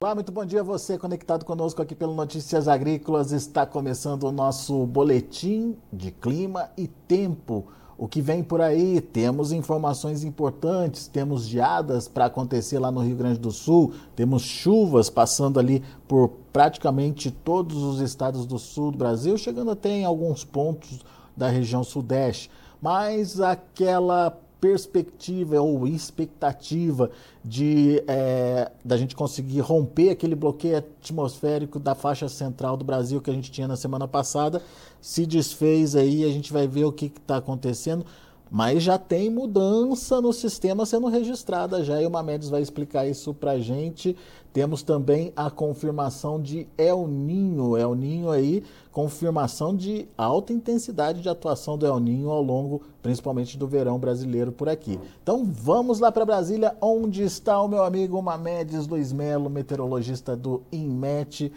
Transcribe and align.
Olá, 0.00 0.14
muito 0.14 0.30
bom 0.30 0.44
dia 0.44 0.60
a 0.60 0.62
você 0.62 0.96
conectado 0.96 1.44
conosco 1.44 1.82
aqui 1.82 1.92
pelo 1.92 2.14
Notícias 2.14 2.68
Agrícolas. 2.68 3.32
Está 3.32 3.66
começando 3.66 4.22
o 4.22 4.30
nosso 4.30 4.86
boletim 4.86 5.76
de 5.92 6.12
clima 6.12 6.70
e 6.76 6.86
tempo. 6.86 7.66
O 7.96 8.06
que 8.06 8.22
vem 8.22 8.44
por 8.44 8.60
aí? 8.60 9.00
Temos 9.00 9.50
informações 9.50 10.22
importantes, 10.22 11.08
temos 11.08 11.48
geadas 11.48 12.06
para 12.06 12.26
acontecer 12.26 12.78
lá 12.78 12.92
no 12.92 13.00
Rio 13.00 13.16
Grande 13.16 13.40
do 13.40 13.50
Sul, 13.50 13.92
temos 14.14 14.42
chuvas 14.42 15.10
passando 15.10 15.58
ali 15.58 15.82
por 16.06 16.28
praticamente 16.52 17.32
todos 17.32 17.82
os 17.82 18.00
estados 18.00 18.46
do 18.46 18.56
sul 18.56 18.92
do 18.92 18.98
Brasil, 18.98 19.36
chegando 19.36 19.72
até 19.72 19.90
em 19.90 20.04
alguns 20.04 20.44
pontos 20.44 21.04
da 21.36 21.48
região 21.48 21.82
sudeste. 21.82 22.48
Mas 22.80 23.40
aquela 23.40 24.38
perspectiva 24.60 25.60
ou 25.60 25.86
expectativa 25.86 27.10
de 27.44 28.02
é, 28.06 28.70
da 28.84 28.96
gente 28.96 29.14
conseguir 29.14 29.60
romper 29.60 30.10
aquele 30.10 30.34
bloqueio 30.34 30.78
atmosférico 30.78 31.78
da 31.78 31.94
faixa 31.94 32.28
central 32.28 32.76
do 32.76 32.84
Brasil 32.84 33.20
que 33.20 33.30
a 33.30 33.34
gente 33.34 33.50
tinha 33.50 33.68
na 33.68 33.76
semana 33.76 34.08
passada 34.08 34.62
se 35.00 35.24
desfez 35.26 35.94
aí 35.94 36.24
a 36.24 36.28
gente 36.28 36.52
vai 36.52 36.66
ver 36.66 36.84
o 36.84 36.92
que 36.92 37.06
está 37.06 37.36
acontecendo 37.36 38.04
mas 38.50 38.82
já 38.82 38.98
tem 38.98 39.30
mudança 39.30 40.20
no 40.20 40.32
sistema 40.32 40.86
sendo 40.86 41.06
registrada 41.06 41.84
já 41.84 42.00
e 42.02 42.06
o 42.06 42.10
Mamedes 42.10 42.48
vai 42.48 42.62
explicar 42.62 43.06
isso 43.06 43.32
para 43.32 43.58
gente 43.58 44.16
temos 44.52 44.82
também 44.82 45.32
a 45.36 45.50
confirmação 45.50 46.40
de 46.40 46.66
El 46.76 47.06
Ninho. 47.06 47.76
El 47.76 47.94
Ninho 47.94 48.30
aí, 48.30 48.64
confirmação 48.98 49.76
de 49.76 50.08
alta 50.18 50.52
intensidade 50.52 51.22
de 51.22 51.28
atuação 51.28 51.78
do 51.78 51.86
El 51.86 52.00
Ninho 52.00 52.30
ao 52.30 52.42
longo, 52.42 52.82
principalmente 53.00 53.56
do 53.56 53.64
verão 53.64 53.96
brasileiro 53.96 54.50
por 54.50 54.68
aqui. 54.68 54.98
Então 55.22 55.44
vamos 55.44 56.00
lá 56.00 56.10
para 56.10 56.26
Brasília, 56.26 56.76
onde 56.80 57.22
está 57.22 57.62
o 57.62 57.68
meu 57.68 57.84
amigo 57.84 58.20
Mamedes 58.20 58.88
Luiz 58.88 59.12
Melo, 59.12 59.48
meteorologista 59.48 60.34
do 60.34 60.62
INMET. 60.72 61.52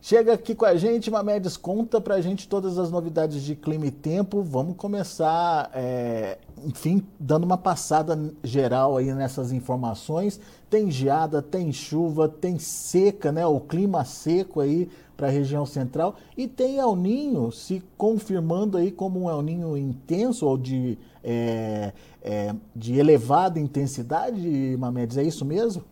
Chega 0.00 0.34
aqui 0.34 0.54
com 0.54 0.64
a 0.64 0.76
gente, 0.76 1.10
Mamedes, 1.10 1.56
conta 1.56 2.00
pra 2.00 2.20
gente 2.20 2.48
todas 2.48 2.78
as 2.78 2.88
novidades 2.88 3.42
de 3.42 3.56
clima 3.56 3.86
e 3.86 3.90
tempo. 3.90 4.40
Vamos 4.40 4.76
começar, 4.76 5.72
é, 5.74 6.38
enfim, 6.64 7.04
dando 7.18 7.42
uma 7.42 7.58
passada 7.58 8.16
geral 8.44 8.96
aí 8.96 9.12
nessas 9.12 9.50
informações. 9.50 10.38
Tem 10.70 10.88
geada, 10.88 11.42
tem 11.42 11.72
chuva, 11.72 12.28
tem 12.28 12.60
seca, 12.60 13.32
né? 13.32 13.44
O 13.44 13.58
clima 13.58 14.04
seco 14.04 14.60
aí 14.60 14.88
para 15.20 15.28
a 15.28 15.30
região 15.30 15.66
central. 15.66 16.16
E 16.34 16.48
tem 16.48 16.78
El 16.78 16.96
Ninho 16.96 17.52
se 17.52 17.82
confirmando 17.98 18.78
aí 18.78 18.90
como 18.90 19.22
um 19.22 19.30
El 19.30 19.42
Ninho 19.42 19.76
intenso 19.76 20.46
ou 20.46 20.56
de, 20.56 20.96
é, 21.22 21.92
é, 22.22 22.54
de 22.74 22.98
elevada 22.98 23.60
intensidade, 23.60 24.74
Mamedes. 24.78 25.18
É 25.18 25.22
isso 25.22 25.44
mesmo? 25.44 25.84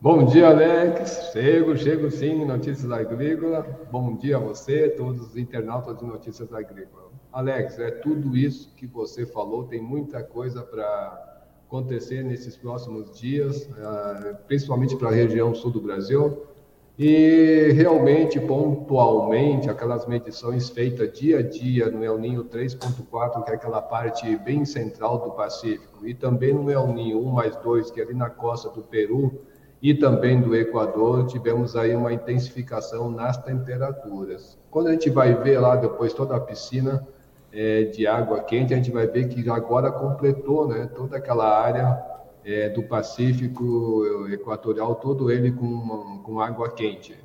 Bom 0.00 0.24
dia, 0.24 0.48
Alex. 0.48 1.30
Chego, 1.32 1.76
chego 1.76 2.10
sim, 2.10 2.44
Notícias 2.44 2.90
Agrícola. 2.90 3.64
Bom 3.90 4.16
dia 4.16 4.36
a 4.36 4.40
você, 4.40 4.88
todos 4.88 5.28
os 5.28 5.36
internautas 5.36 5.96
de 5.96 6.04
Notícias 6.04 6.52
Agrícola. 6.52 7.06
Alex, 7.32 7.78
é 7.78 7.92
tudo 7.92 8.36
isso 8.36 8.74
que 8.74 8.86
você 8.86 9.24
falou, 9.26 9.64
tem 9.64 9.80
muita 9.80 10.24
coisa 10.24 10.62
para 10.62 11.44
acontecer 11.68 12.24
nesses 12.24 12.56
próximos 12.56 13.16
dias, 13.16 13.68
ah, 13.78 14.38
principalmente 14.48 14.96
para 14.96 15.10
a 15.10 15.12
região 15.12 15.54
sul 15.54 15.70
do 15.70 15.80
Brasil. 15.80 16.48
E 16.98 17.70
realmente, 17.76 18.40
pontualmente, 18.40 19.70
aquelas 19.70 20.04
medições 20.04 20.68
feitas 20.68 21.12
dia 21.12 21.38
a 21.38 21.42
dia 21.42 21.88
no 21.88 22.02
El 22.02 22.18
Ninho 22.18 22.44
3.4, 22.46 23.44
que 23.44 23.52
é 23.52 23.54
aquela 23.54 23.80
parte 23.80 24.36
bem 24.38 24.64
central 24.64 25.20
do 25.20 25.30
Pacífico, 25.30 26.04
e 26.04 26.12
também 26.12 26.52
no 26.52 26.68
El 26.68 26.88
Ninho 26.88 27.24
1 27.24 27.30
mais 27.30 27.54
2, 27.54 27.92
que 27.92 28.00
é 28.00 28.02
ali 28.02 28.14
na 28.14 28.28
costa 28.28 28.68
do 28.70 28.82
Peru, 28.82 29.40
e 29.80 29.94
também 29.94 30.40
do 30.40 30.56
Equador, 30.56 31.26
tivemos 31.26 31.76
aí 31.76 31.94
uma 31.94 32.12
intensificação 32.12 33.08
nas 33.08 33.36
temperaturas. 33.36 34.58
Quando 34.68 34.88
a 34.88 34.92
gente 34.92 35.08
vai 35.08 35.36
ver 35.36 35.60
lá 35.60 35.76
depois 35.76 36.12
toda 36.12 36.34
a 36.34 36.40
piscina 36.40 37.06
é, 37.52 37.84
de 37.84 38.08
água 38.08 38.40
quente, 38.40 38.74
a 38.74 38.76
gente 38.76 38.90
vai 38.90 39.06
ver 39.06 39.28
que 39.28 39.48
agora 39.48 39.92
completou 39.92 40.66
né, 40.66 40.90
toda 40.92 41.16
aquela 41.16 41.62
área 41.62 42.17
é, 42.44 42.68
do 42.68 42.82
Pacífico 42.82 44.26
Equatorial, 44.30 44.94
todo 44.96 45.30
ele 45.30 45.52
com, 45.52 46.22
com 46.22 46.40
água 46.40 46.70
quente. 46.70 47.16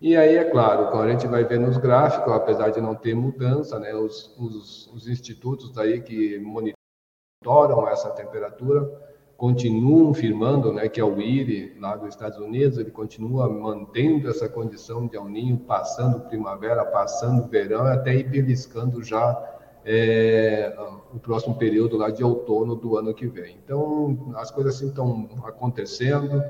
E 0.00 0.16
aí, 0.16 0.36
é 0.36 0.44
claro, 0.44 0.90
quando 0.90 1.08
a 1.08 1.10
gente 1.10 1.26
vai 1.26 1.44
ver 1.44 1.60
nos 1.60 1.76
gráficos, 1.76 2.32
apesar 2.32 2.70
de 2.70 2.80
não 2.80 2.94
ter 2.94 3.14
mudança, 3.14 3.78
né, 3.78 3.94
os, 3.94 4.34
os, 4.38 4.86
os 4.94 5.06
institutos 5.06 5.76
aí 5.76 6.00
que 6.00 6.38
monitoram 6.38 7.86
essa 7.86 8.08
temperatura, 8.10 8.90
continuam 9.36 10.14
firmando, 10.14 10.72
né, 10.72 10.88
que 10.88 11.00
é 11.00 11.04
o 11.04 11.20
IRI, 11.20 11.78
lá 11.78 11.96
dos 11.96 12.08
Estados 12.08 12.38
Unidos, 12.38 12.78
ele 12.78 12.90
continua 12.90 13.48
mantendo 13.48 14.28
essa 14.28 14.48
condição 14.48 15.06
de 15.06 15.16
El 15.16 15.26
Ninho, 15.26 15.58
passando 15.58 16.20
primavera, 16.20 16.84
passando 16.84 17.46
verão, 17.48 17.86
até 17.86 18.14
ir 18.14 18.28
beliscando 18.28 19.02
já 19.02 19.59
é, 19.84 20.74
o 21.12 21.18
próximo 21.18 21.54
período 21.56 21.96
lá 21.96 22.10
de 22.10 22.22
outono 22.22 22.74
do 22.74 22.96
ano 22.96 23.14
que 23.14 23.26
vem. 23.26 23.58
Então, 23.64 24.32
as 24.36 24.50
coisas 24.50 24.76
assim 24.76 24.88
estão 24.88 25.28
acontecendo. 25.44 26.42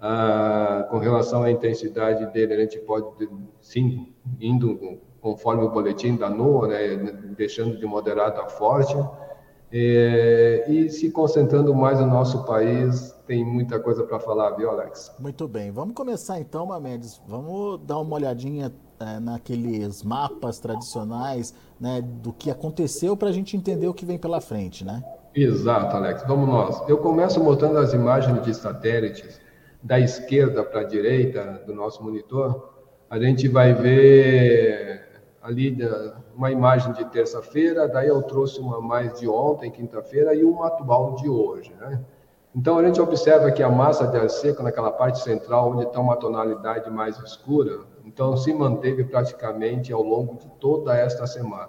Ah, 0.00 0.86
com 0.90 0.98
relação 0.98 1.42
à 1.42 1.50
intensidade 1.50 2.32
dele, 2.32 2.54
a 2.54 2.60
gente 2.60 2.78
pode, 2.78 3.28
sim, 3.60 4.14
indo 4.40 5.00
conforme 5.20 5.64
o 5.64 5.70
boletim 5.70 6.16
da 6.16 6.30
NOAA, 6.30 6.68
né, 6.68 6.96
deixando 7.36 7.76
de 7.76 7.84
moderado 7.84 8.40
a 8.40 8.48
forte, 8.48 8.96
é, 9.72 10.64
e 10.68 10.88
se 10.88 11.10
concentrando 11.10 11.74
mais 11.74 11.98
no 12.00 12.06
nosso 12.06 12.44
país, 12.44 13.12
tem 13.26 13.44
muita 13.44 13.78
coisa 13.80 14.04
para 14.04 14.20
falar, 14.20 14.50
viu, 14.52 14.70
Alex? 14.70 15.14
Muito 15.18 15.46
bem. 15.46 15.70
Vamos 15.70 15.94
começar 15.94 16.40
então, 16.40 16.64
Mamedes. 16.64 17.20
Vamos 17.26 17.80
dar 17.84 17.98
uma 17.98 18.14
olhadinha 18.14 18.72
é, 19.00 19.20
naqueles 19.20 20.02
mapas 20.02 20.58
tradicionais 20.58 21.54
né, 21.80 22.02
do 22.02 22.32
que 22.32 22.50
aconteceu 22.50 23.16
para 23.16 23.28
a 23.28 23.32
gente 23.32 23.56
entender 23.56 23.86
o 23.86 23.94
que 23.94 24.04
vem 24.04 24.18
pela 24.18 24.40
frente, 24.40 24.84
né? 24.84 25.02
Exato, 25.34 25.96
Alex. 25.96 26.24
Vamos 26.26 26.48
nós. 26.48 26.88
Eu 26.88 26.98
começo 26.98 27.42
mostrando 27.42 27.78
as 27.78 27.92
imagens 27.92 28.42
de 28.42 28.54
satélites 28.54 29.40
da 29.82 30.00
esquerda 30.00 30.64
para 30.64 30.80
a 30.80 30.84
direita 30.84 31.62
do 31.66 31.74
nosso 31.74 32.02
monitor. 32.02 32.74
A 33.08 33.18
gente 33.18 33.46
vai 33.46 33.72
ver 33.72 35.08
ali 35.42 35.78
uma 36.34 36.50
imagem 36.50 36.92
de 36.92 37.04
terça-feira, 37.06 37.88
daí 37.88 38.08
eu 38.08 38.22
trouxe 38.22 38.60
uma 38.60 38.80
mais 38.80 39.18
de 39.18 39.28
ontem, 39.28 39.70
quinta-feira, 39.70 40.34
e 40.34 40.44
uma 40.44 40.66
atual 40.66 41.14
de 41.14 41.28
hoje. 41.28 41.72
Né? 41.80 42.00
Então 42.54 42.78
a 42.78 42.84
gente 42.84 43.00
observa 43.00 43.50
que 43.50 43.62
a 43.62 43.68
massa 43.70 44.06
de 44.06 44.16
ar 44.16 44.28
seco 44.28 44.62
naquela 44.62 44.90
parte 44.90 45.20
central, 45.20 45.70
onde 45.70 45.84
está 45.84 46.00
uma 46.00 46.16
tonalidade 46.16 46.90
mais 46.90 47.18
escura, 47.20 47.80
então 48.08 48.36
se 48.36 48.52
manteve 48.54 49.04
praticamente 49.04 49.92
ao 49.92 50.02
longo 50.02 50.36
de 50.38 50.48
toda 50.58 50.96
esta 50.96 51.26
semana. 51.26 51.68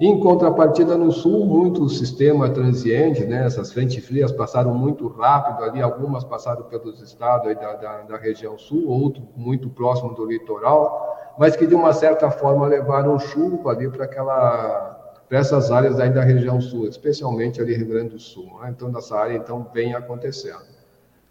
Em 0.00 0.18
contrapartida, 0.20 0.96
no 0.96 1.10
sul, 1.12 1.46
muito 1.46 1.88
sistema 1.88 2.50
transiente, 2.50 3.24
né? 3.24 3.46
essas 3.46 3.72
frentes 3.72 4.04
frias 4.04 4.32
passaram 4.32 4.74
muito 4.74 5.06
rápido 5.08 5.64
ali, 5.64 5.80
algumas 5.80 6.24
passaram 6.24 6.64
pelos 6.64 7.00
estados 7.00 7.54
da, 7.54 7.74
da, 7.74 8.02
da 8.02 8.16
região 8.16 8.58
sul, 8.58 8.88
outro 8.88 9.22
muito 9.36 9.70
próximo 9.70 10.12
do 10.14 10.26
litoral, 10.26 11.34
mas 11.38 11.56
que 11.56 11.66
de 11.66 11.74
uma 11.74 11.92
certa 11.92 12.30
forma 12.30 12.66
levaram 12.66 13.18
chuva 13.18 13.70
ali 13.70 13.88
para 13.88 14.04
aquela 14.04 14.98
para 15.28 15.38
essas 15.38 15.70
áreas 15.70 15.98
aí 15.98 16.10
da 16.10 16.22
região 16.22 16.60
sul, 16.60 16.86
especialmente 16.86 17.58
ali 17.58 17.74
Rio 17.74 17.88
Grande 17.88 18.10
do 18.10 18.18
Sul. 18.18 18.50
Né? 18.60 18.74
Então, 18.76 18.90
nessa 18.90 19.16
área, 19.16 19.34
então, 19.34 19.66
vem 19.72 19.94
acontecendo. 19.94 20.81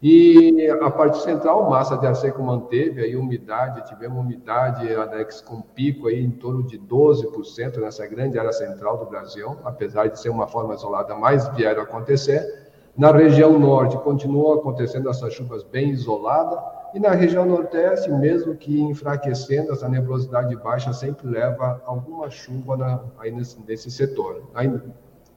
E 0.04 0.68
a 0.68 0.90
parte 0.90 1.20
central, 1.20 1.70
massa 1.70 1.96
de 1.96 2.08
ar 2.08 2.16
seco 2.16 2.42
manteve 2.42 3.04
aí 3.04 3.16
umidade, 3.16 3.88
tivemos 3.88 4.18
umidade, 4.18 4.92
Alex, 4.96 5.42
com 5.42 5.62
pico 5.62 6.08
aí 6.08 6.24
em 6.24 6.32
torno 6.32 6.64
de 6.64 6.80
12% 6.80 7.78
nessa 7.78 8.08
grande 8.08 8.40
área 8.40 8.52
central 8.52 8.98
do 8.98 9.06
Brasil, 9.06 9.58
apesar 9.64 10.08
de 10.08 10.20
ser 10.20 10.30
uma 10.30 10.48
forma 10.48 10.74
isolada, 10.74 11.14
mas 11.14 11.48
vieram 11.50 11.84
acontecer. 11.84 12.72
Na 12.98 13.12
região 13.12 13.60
norte, 13.60 13.96
continuou 14.00 14.56
acontecendo 14.56 15.08
essas 15.08 15.34
chuvas 15.34 15.64
bem 15.64 15.92
isoladas, 15.92 16.60
e 16.96 17.00
na 17.00 17.12
região 17.12 17.46
nordeste, 17.46 18.10
mesmo 18.12 18.56
que 18.56 18.82
enfraquecendo, 18.82 19.72
essa 19.72 19.88
nebulosidade 19.88 20.56
baixa 20.56 20.92
sempre 20.94 21.28
leva 21.28 21.80
alguma 21.86 22.28
chuva 22.30 22.76
na, 22.76 23.02
aí 23.20 23.32
nesse, 23.32 23.62
nesse 23.68 23.92
setor, 23.92 24.50
aí 24.56 24.82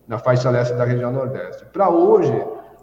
na 0.09 0.19
faixa 0.19 0.49
leste 0.49 0.75
da 0.75 0.85
região 0.85 1.13
nordeste. 1.13 1.67
Para 1.67 1.91
hoje, 1.91 2.35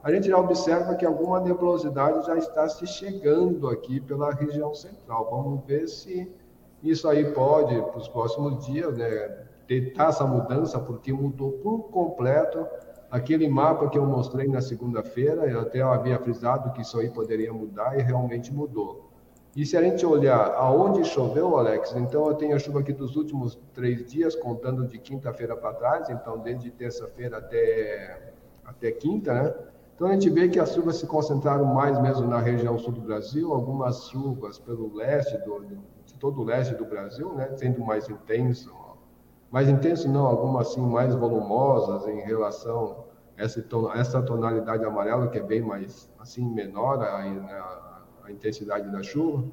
a 0.03 0.12
gente 0.12 0.27
já 0.27 0.38
observa 0.38 0.95
que 0.95 1.06
alguma 1.06 1.39
nebulosidade 1.39 2.25
já 2.25 2.38
está 2.38 2.68
se 2.68 2.86
chegando 2.88 3.68
aqui 3.68 4.00
pela 4.00 4.31
região 4.31 4.74
central. 4.74 5.30
Vamos 5.30 5.65
ver 5.65 5.88
se 5.88 6.31
isso 6.81 7.07
aí 7.07 7.31
pode, 7.33 7.80
para 7.81 7.98
os 7.98 8.07
próximos 8.07 8.65
dias, 8.65 8.98
né, 8.98 9.45
ter 9.68 9.94
essa 9.98 10.25
mudança, 10.25 10.80
porque 10.80 11.13
mudou 11.13 11.51
por 11.53 11.83
completo 11.92 12.65
Aquele 13.12 13.50
mapa 13.50 13.89
que 13.89 13.98
eu 13.98 14.06
mostrei 14.06 14.48
na 14.48 14.62
segunda-feira, 14.62 15.45
eu 15.45 15.59
até 15.59 15.81
havia 15.81 16.18
frisado 16.18 16.71
que 16.71 16.81
isso 16.81 16.98
aí 16.98 17.09
poderia 17.09 17.51
mudar 17.51 18.00
e 18.00 18.01
realmente 18.01 18.53
mudou. 18.53 19.12
E 19.53 19.65
se 19.65 19.75
a 19.75 19.81
gente 19.81 20.06
olhar 20.06 20.53
aonde 20.53 21.03
choveu, 21.03 21.57
Alex, 21.57 21.94
então 21.94 22.25
eu 22.27 22.36
tenho 22.36 22.56
a 22.56 22.59
chuva 22.59 22.80
aqui 22.80 22.94
dos 22.94 23.18
últimos 23.18 23.59
três 23.74 24.06
dias, 24.09 24.33
contando 24.33 24.88
de 24.88 24.98
quinta-feira 24.98 25.57
para 25.57 25.74
trás, 25.74 26.09
então 26.09 26.39
desde 26.39 26.71
terça-feira 26.71 27.39
até, 27.39 28.31
até 28.63 28.94
quinta, 28.94 29.33
né? 29.33 29.53
Então 29.95 30.07
a 30.07 30.13
gente 30.13 30.29
vê 30.29 30.49
que 30.49 30.59
as 30.59 30.73
chuvas 30.73 30.97
se 30.97 31.05
concentraram 31.05 31.65
mais 31.65 31.99
mesmo 32.01 32.27
na 32.27 32.39
região 32.39 32.77
sul 32.79 32.93
do 32.93 33.01
Brasil, 33.01 33.53
algumas 33.53 34.09
chuvas 34.09 34.57
pelo 34.59 34.93
leste 34.95 35.38
do, 35.39 35.65
de 36.05 36.13
todo 36.15 36.41
o 36.41 36.43
leste 36.43 36.73
do 36.75 36.85
Brasil, 36.85 37.33
né, 37.33 37.49
sendo 37.55 37.81
mais 37.81 38.09
intenso, 38.09 38.73
mais 39.51 39.69
intenso 39.69 40.09
não, 40.09 40.25
algumas 40.25 40.69
assim 40.69 40.81
mais 40.81 41.13
volumosas 41.13 42.07
em 42.07 42.21
relação 42.21 43.05
a 43.38 43.43
essa, 43.43 43.63
essa 43.95 44.21
tonalidade 44.21 44.83
amarela 44.85 45.27
que 45.27 45.38
é 45.38 45.43
bem 45.43 45.61
mais 45.61 46.09
assim 46.19 46.43
menor 46.43 47.01
a, 47.01 47.17
a, 47.17 48.01
a 48.23 48.31
intensidade 48.31 48.89
da 48.91 49.03
chuva 49.03 49.43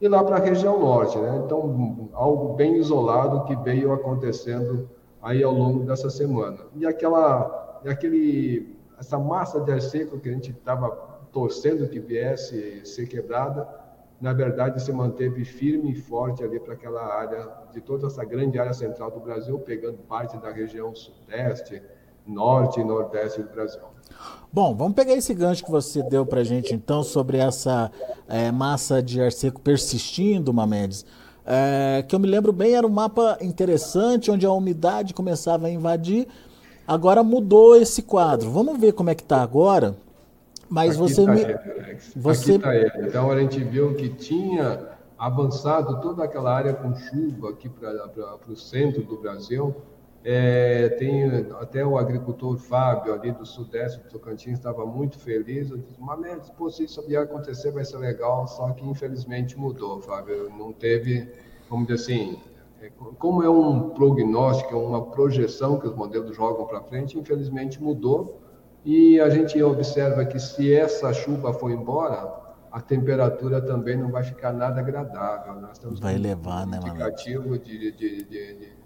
e 0.00 0.08
lá 0.08 0.22
para 0.22 0.36
a 0.36 0.40
região 0.40 0.78
norte, 0.78 1.18
né? 1.18 1.42
Então 1.44 2.10
algo 2.12 2.54
bem 2.54 2.76
isolado 2.76 3.44
que 3.44 3.56
veio 3.56 3.92
acontecendo 3.92 4.88
aí 5.22 5.42
ao 5.42 5.52
longo 5.52 5.84
dessa 5.84 6.10
semana. 6.10 6.58
E 6.74 6.86
aquela, 6.86 7.80
aquele, 7.84 8.75
essa 8.98 9.18
massa 9.18 9.60
de 9.60 9.72
ar 9.72 9.80
seco 9.80 10.18
que 10.18 10.28
a 10.28 10.32
gente 10.32 10.50
estava 10.50 10.90
torcendo 11.32 11.88
que 11.88 12.00
viesse 12.00 12.84
ser 12.84 13.06
quebrada, 13.06 13.68
na 14.20 14.32
verdade 14.32 14.82
se 14.82 14.92
manteve 14.92 15.44
firme 15.44 15.92
e 15.92 15.94
forte 15.94 16.42
ali 16.42 16.58
para 16.58 16.74
aquela 16.74 17.04
área, 17.04 17.48
de 17.72 17.80
toda 17.80 18.06
essa 18.06 18.24
grande 18.24 18.58
área 18.58 18.72
central 18.72 19.10
do 19.10 19.20
Brasil, 19.20 19.58
pegando 19.58 19.98
parte 19.98 20.36
da 20.38 20.50
região 20.50 20.94
sudeste, 20.94 21.82
norte 22.26 22.80
e 22.80 22.84
nordeste 22.84 23.42
do 23.42 23.50
Brasil. 23.50 23.82
Bom, 24.52 24.74
vamos 24.74 24.94
pegar 24.94 25.12
esse 25.12 25.34
gancho 25.34 25.64
que 25.64 25.70
você 25.70 26.02
deu 26.02 26.24
para 26.24 26.42
gente 26.42 26.74
então 26.74 27.02
sobre 27.02 27.36
essa 27.36 27.90
é, 28.26 28.50
massa 28.50 29.02
de 29.02 29.20
ar 29.20 29.30
seco 29.30 29.60
persistindo, 29.60 30.52
Mamedes. 30.52 31.04
É, 31.44 32.04
que 32.08 32.14
eu 32.14 32.18
me 32.18 32.26
lembro 32.26 32.52
bem, 32.52 32.74
era 32.74 32.86
um 32.86 32.90
mapa 32.90 33.38
interessante, 33.40 34.30
onde 34.30 34.44
a 34.46 34.50
umidade 34.50 35.14
começava 35.14 35.66
a 35.66 35.70
invadir. 35.70 36.26
Agora 36.86 37.22
mudou 37.22 37.76
esse 37.76 38.02
quadro. 38.02 38.50
Vamos 38.50 38.78
ver 38.78 38.92
como 38.92 39.10
é 39.10 39.14
que 39.14 39.22
está 39.22 39.42
agora. 39.42 39.96
Mas 40.68 40.90
Aqui 40.90 40.98
você 40.98 41.24
tá 41.24 41.32
me. 41.32 41.40
Ele, 41.42 41.58
você... 42.14 42.42
Aqui 42.42 42.56
está 42.56 42.76
ele. 42.76 43.08
Então 43.08 43.30
a 43.30 43.40
gente 43.40 43.62
viu 43.62 43.94
que 43.94 44.08
tinha 44.08 44.96
avançado 45.18 46.00
toda 46.00 46.24
aquela 46.24 46.54
área 46.54 46.74
com 46.74 46.94
chuva 46.94 47.50
aqui 47.50 47.68
para 47.68 48.38
o 48.48 48.56
centro 48.56 49.02
do 49.02 49.16
Brasil. 49.16 49.74
É, 50.28 50.88
tem 50.98 51.24
até 51.60 51.86
o 51.86 51.96
agricultor 51.96 52.56
Fábio, 52.56 53.14
ali 53.14 53.30
do 53.30 53.46
sudeste 53.46 54.00
do 54.00 54.08
Tocantins, 54.08 54.58
estava 54.58 54.84
muito 54.84 55.18
feliz. 55.20 55.70
Eu 55.70 55.78
disse, 55.78 55.94
mas 56.00 56.74
se 56.74 56.84
isso 56.84 57.00
vier 57.06 57.22
acontecer, 57.22 57.70
vai 57.70 57.84
ser 57.84 57.98
legal. 57.98 58.46
Só 58.48 58.70
que 58.72 58.84
infelizmente 58.84 59.56
mudou, 59.56 60.00
Fábio. 60.00 60.50
Não 60.50 60.72
teve, 60.72 61.28
vamos 61.70 61.86
dizer 61.86 62.02
assim, 62.02 62.40
como 62.90 63.42
é 63.42 63.50
um 63.50 63.90
prognóstico, 63.90 64.74
é 64.74 64.76
uma 64.76 65.06
projeção 65.06 65.78
que 65.78 65.86
os 65.86 65.94
modelos 65.94 66.36
jogam 66.36 66.66
para 66.66 66.80
frente, 66.82 67.18
infelizmente 67.18 67.82
mudou. 67.82 68.40
E 68.84 69.20
a 69.20 69.28
gente 69.28 69.60
observa 69.62 70.24
que 70.24 70.38
se 70.38 70.72
essa 70.72 71.12
chuva 71.12 71.52
for 71.52 71.70
embora, 71.70 72.32
a 72.70 72.80
temperatura 72.80 73.60
também 73.60 73.96
não 73.96 74.10
vai 74.10 74.22
ficar 74.22 74.52
nada 74.52 74.80
agradável. 74.80 75.54
Nós 75.60 75.72
estamos 75.72 75.98
vai 75.98 76.16
levar, 76.16 76.66
um 76.66 76.70
né, 76.70 76.78
indicativo 76.78 77.58
de, 77.58 77.90
de, 77.90 77.92
de, 77.92 78.24
de 78.24 78.76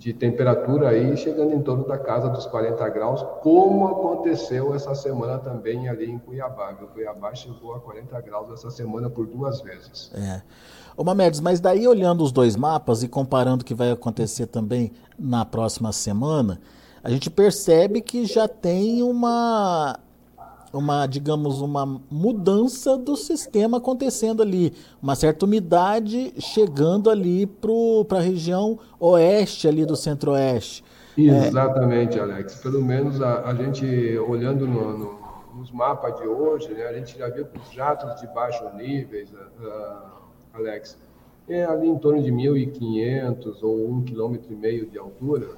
de 0.00 0.14
temperatura 0.14 0.88
aí 0.88 1.14
chegando 1.14 1.52
em 1.52 1.60
torno 1.60 1.86
da 1.86 1.98
casa 1.98 2.30
dos 2.30 2.46
40 2.46 2.88
graus, 2.88 3.22
como 3.42 3.86
aconteceu 3.86 4.74
essa 4.74 4.94
semana 4.94 5.38
também 5.38 5.90
ali 5.90 6.10
em 6.10 6.18
Cuiabá. 6.18 6.72
O 6.72 6.86
Cuiabá 6.86 7.34
chegou 7.34 7.74
a 7.74 7.80
40 7.80 8.18
graus 8.22 8.50
essa 8.50 8.70
semana 8.70 9.10
por 9.10 9.26
duas 9.26 9.60
vezes. 9.60 10.10
É. 10.14 10.40
Ô 10.96 11.04
Mamedes, 11.04 11.40
mas 11.40 11.60
daí 11.60 11.86
olhando 11.86 12.22
os 12.22 12.32
dois 12.32 12.56
mapas 12.56 13.02
e 13.02 13.08
comparando 13.08 13.62
o 13.62 13.64
que 13.64 13.74
vai 13.74 13.90
acontecer 13.90 14.46
também 14.46 14.92
na 15.18 15.44
próxima 15.44 15.92
semana, 15.92 16.60
a 17.02 17.10
gente 17.10 17.30
percebe 17.30 18.00
que 18.00 18.26
já 18.26 18.46
tem 18.46 19.02
uma 19.02 19.98
uma, 20.72 21.06
digamos, 21.06 21.60
uma 21.60 22.00
mudança 22.10 22.96
do 22.96 23.16
sistema 23.16 23.78
acontecendo 23.78 24.42
ali, 24.42 24.72
uma 25.02 25.14
certa 25.14 25.44
umidade 25.44 26.32
chegando 26.38 27.10
ali 27.10 27.46
para 27.46 28.18
a 28.18 28.22
região 28.22 28.78
oeste 28.98 29.66
ali 29.66 29.84
do 29.84 29.96
centro-oeste. 29.96 30.84
Exatamente, 31.18 32.18
é... 32.18 32.22
Alex. 32.22 32.54
Pelo 32.56 32.82
menos 32.82 33.20
a, 33.20 33.42
a 33.48 33.54
gente 33.54 33.84
olhando 34.18 34.66
no, 34.66 34.96
no, 34.96 35.18
nos 35.56 35.70
mapas 35.72 36.16
de 36.20 36.26
hoje, 36.26 36.72
né, 36.72 36.84
a 36.84 36.92
gente 36.92 37.18
já 37.18 37.28
viu 37.28 37.46
os 37.54 37.72
jatos 37.72 38.20
de 38.20 38.26
baixo 38.28 38.64
níveis, 38.76 39.32
Alex, 40.52 40.98
é 41.48 41.64
ali 41.64 41.88
em 41.88 41.98
torno 41.98 42.22
de 42.22 42.30
1.500 42.30 43.62
ou 43.62 43.88
um 43.88 44.02
quilômetro 44.02 44.52
e 44.52 44.56
meio 44.56 44.86
de 44.86 44.98
altura 44.98 45.48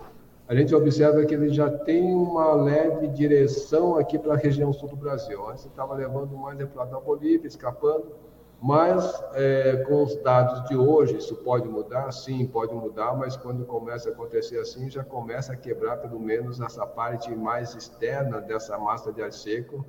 a 0.53 0.55
gente 0.55 0.75
observa 0.75 1.25
que 1.25 1.35
ele 1.35 1.49
já 1.49 1.71
tem 1.71 2.15
uma 2.15 2.53
leve 2.53 3.09
direção 3.09 3.97
aqui 3.97 4.19
para 4.19 4.35
a 4.35 4.37
região 4.37 4.71
sul 4.71 4.87
do 4.87 4.97
Brasil. 4.97 5.49
Antes 5.49 5.65
estava 5.65 5.95
levando 5.95 6.37
mais 6.37 6.59
para 6.69 6.81
lado 6.81 6.91
da 6.91 7.01
Bolívia, 7.01 7.49
escapando, 7.49 8.13
mas 8.61 9.03
é, 9.33 9.77
com 9.89 10.03
os 10.03 10.15
dados 10.17 10.69
de 10.69 10.77
hoje, 10.77 11.17
isso 11.17 11.37
pode 11.37 11.67
mudar? 11.67 12.13
Sim, 12.13 12.47
pode 12.47 12.75
mudar, 12.75 13.17
mas 13.17 13.35
quando 13.35 13.65
começa 13.65 14.11
a 14.11 14.13
acontecer 14.13 14.59
assim, 14.59 14.91
já 14.91 15.03
começa 15.03 15.55
a 15.55 15.57
quebrar 15.57 15.97
pelo 15.97 16.21
menos 16.21 16.61
essa 16.61 16.87
parte 16.87 17.35
mais 17.35 17.75
externa 17.75 18.39
dessa 18.39 18.77
massa 18.77 19.11
de 19.11 19.23
ar 19.23 19.33
seco, 19.33 19.87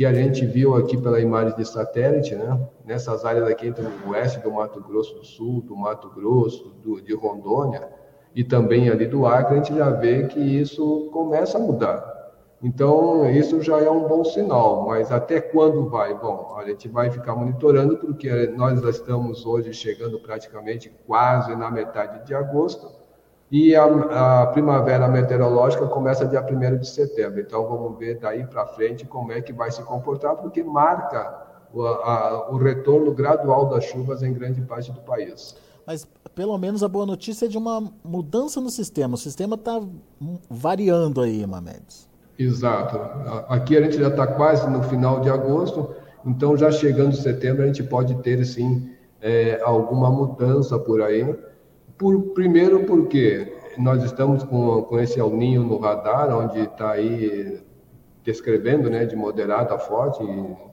que 0.00 0.06
a 0.06 0.14
gente 0.14 0.46
viu 0.46 0.74
aqui 0.76 0.96
pela 0.96 1.20
imagem 1.20 1.54
de 1.54 1.68
satélite, 1.68 2.34
né? 2.34 2.58
nessas 2.86 3.22
áreas 3.22 3.46
aqui 3.46 3.66
entre 3.66 3.84
o 3.84 4.12
oeste 4.12 4.40
do 4.40 4.50
Mato 4.50 4.80
Grosso 4.80 5.14
do 5.16 5.26
Sul, 5.26 5.60
do 5.60 5.76
Mato 5.76 6.08
Grosso, 6.08 6.74
do, 6.82 7.02
de 7.02 7.14
Rondônia, 7.14 7.86
e 8.34 8.42
também 8.42 8.88
ali 8.88 9.06
do 9.06 9.26
Acre, 9.26 9.52
a 9.52 9.56
gente 9.58 9.76
já 9.76 9.90
vê 9.90 10.26
que 10.26 10.40
isso 10.40 11.10
começa 11.12 11.58
a 11.58 11.60
mudar. 11.60 12.32
Então, 12.62 13.28
isso 13.28 13.60
já 13.60 13.78
é 13.78 13.90
um 13.90 14.08
bom 14.08 14.24
sinal, 14.24 14.86
mas 14.86 15.12
até 15.12 15.38
quando 15.38 15.90
vai? 15.90 16.14
Bom, 16.14 16.56
a 16.56 16.64
gente 16.64 16.88
vai 16.88 17.10
ficar 17.10 17.36
monitorando, 17.36 17.98
porque 17.98 18.46
nós 18.56 18.80
já 18.80 18.88
estamos 18.88 19.44
hoje 19.44 19.74
chegando 19.74 20.18
praticamente 20.18 20.90
quase 21.06 21.54
na 21.54 21.70
metade 21.70 22.24
de 22.24 22.34
agosto, 22.34 22.90
e 23.50 23.74
a, 23.74 23.84
a 24.42 24.46
primavera 24.46 25.08
meteorológica 25.08 25.86
começa 25.86 26.24
dia 26.24 26.40
1 26.40 26.78
de 26.78 26.88
setembro. 26.88 27.40
Então, 27.40 27.66
vamos 27.66 27.98
ver 27.98 28.18
daí 28.18 28.44
para 28.46 28.66
frente 28.66 29.04
como 29.04 29.32
é 29.32 29.40
que 29.40 29.52
vai 29.52 29.70
se 29.70 29.82
comportar, 29.82 30.36
porque 30.36 30.62
marca 30.62 31.46
o, 31.72 31.84
a, 31.84 32.50
o 32.50 32.56
retorno 32.58 33.12
gradual 33.12 33.68
das 33.68 33.84
chuvas 33.84 34.22
em 34.22 34.32
grande 34.32 34.60
parte 34.62 34.92
do 34.92 35.00
país. 35.00 35.56
Mas 35.86 36.06
pelo 36.34 36.56
menos 36.56 36.84
a 36.84 36.88
boa 36.88 37.04
notícia 37.04 37.46
é 37.46 37.48
de 37.48 37.58
uma 37.58 37.92
mudança 38.04 38.60
no 38.60 38.70
sistema. 38.70 39.14
O 39.14 39.18
sistema 39.18 39.56
está 39.56 39.80
variando 40.48 41.20
aí, 41.20 41.44
Mamedes. 41.44 42.08
Exato. 42.38 42.96
Aqui 43.48 43.76
a 43.76 43.82
gente 43.82 43.98
já 43.98 44.08
está 44.08 44.26
quase 44.26 44.68
no 44.70 44.82
final 44.84 45.20
de 45.20 45.28
agosto, 45.28 45.90
então 46.24 46.56
já 46.56 46.70
chegando 46.70 47.14
setembro 47.14 47.64
a 47.64 47.66
gente 47.66 47.82
pode 47.82 48.14
ter 48.22 48.42
sim 48.44 48.90
é, 49.20 49.60
alguma 49.62 50.10
mudança 50.10 50.78
por 50.78 51.02
aí. 51.02 51.36
Por, 52.00 52.18
primeiro 52.32 52.86
porque 52.86 53.52
nós 53.76 54.02
estamos 54.02 54.42
com, 54.42 54.82
com 54.84 54.98
esse 54.98 55.20
El 55.20 55.36
Ninho 55.36 55.62
no 55.62 55.76
radar, 55.76 56.34
onde 56.34 56.60
está 56.60 56.92
aí 56.92 57.60
descrevendo 58.24 58.88
né, 58.88 59.04
de 59.04 59.14
moderada 59.14 59.74
a 59.74 59.78
forte, 59.78 60.22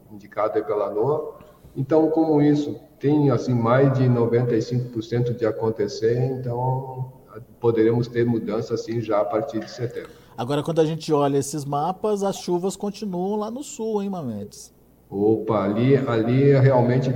indicado 0.09 0.63
pela 0.63 0.89
NOAA. 0.89 1.33
Então, 1.75 2.09
como 2.11 2.41
isso 2.41 2.79
tem 2.97 3.29
assim 3.29 3.53
mais 3.53 3.91
de 3.97 4.05
95% 4.05 5.35
de 5.35 5.45
acontecer, 5.45 6.17
então 6.17 7.11
poderemos 7.59 8.07
ter 8.07 8.25
mudança 8.25 8.73
assim 8.73 9.01
já 9.01 9.19
a 9.19 9.25
partir 9.25 9.59
de 9.59 9.69
setembro. 9.69 10.11
Agora, 10.37 10.63
quando 10.63 10.79
a 10.79 10.85
gente 10.85 11.11
olha 11.11 11.37
esses 11.37 11.65
mapas, 11.65 12.23
as 12.23 12.37
chuvas 12.37 12.77
continuam 12.77 13.35
lá 13.35 13.51
no 13.51 13.63
sul, 13.63 14.01
hein, 14.01 14.09
Mamedes? 14.09 14.73
Opa, 15.09 15.65
ali, 15.65 15.97
ali 15.97 16.53
realmente, 16.53 17.13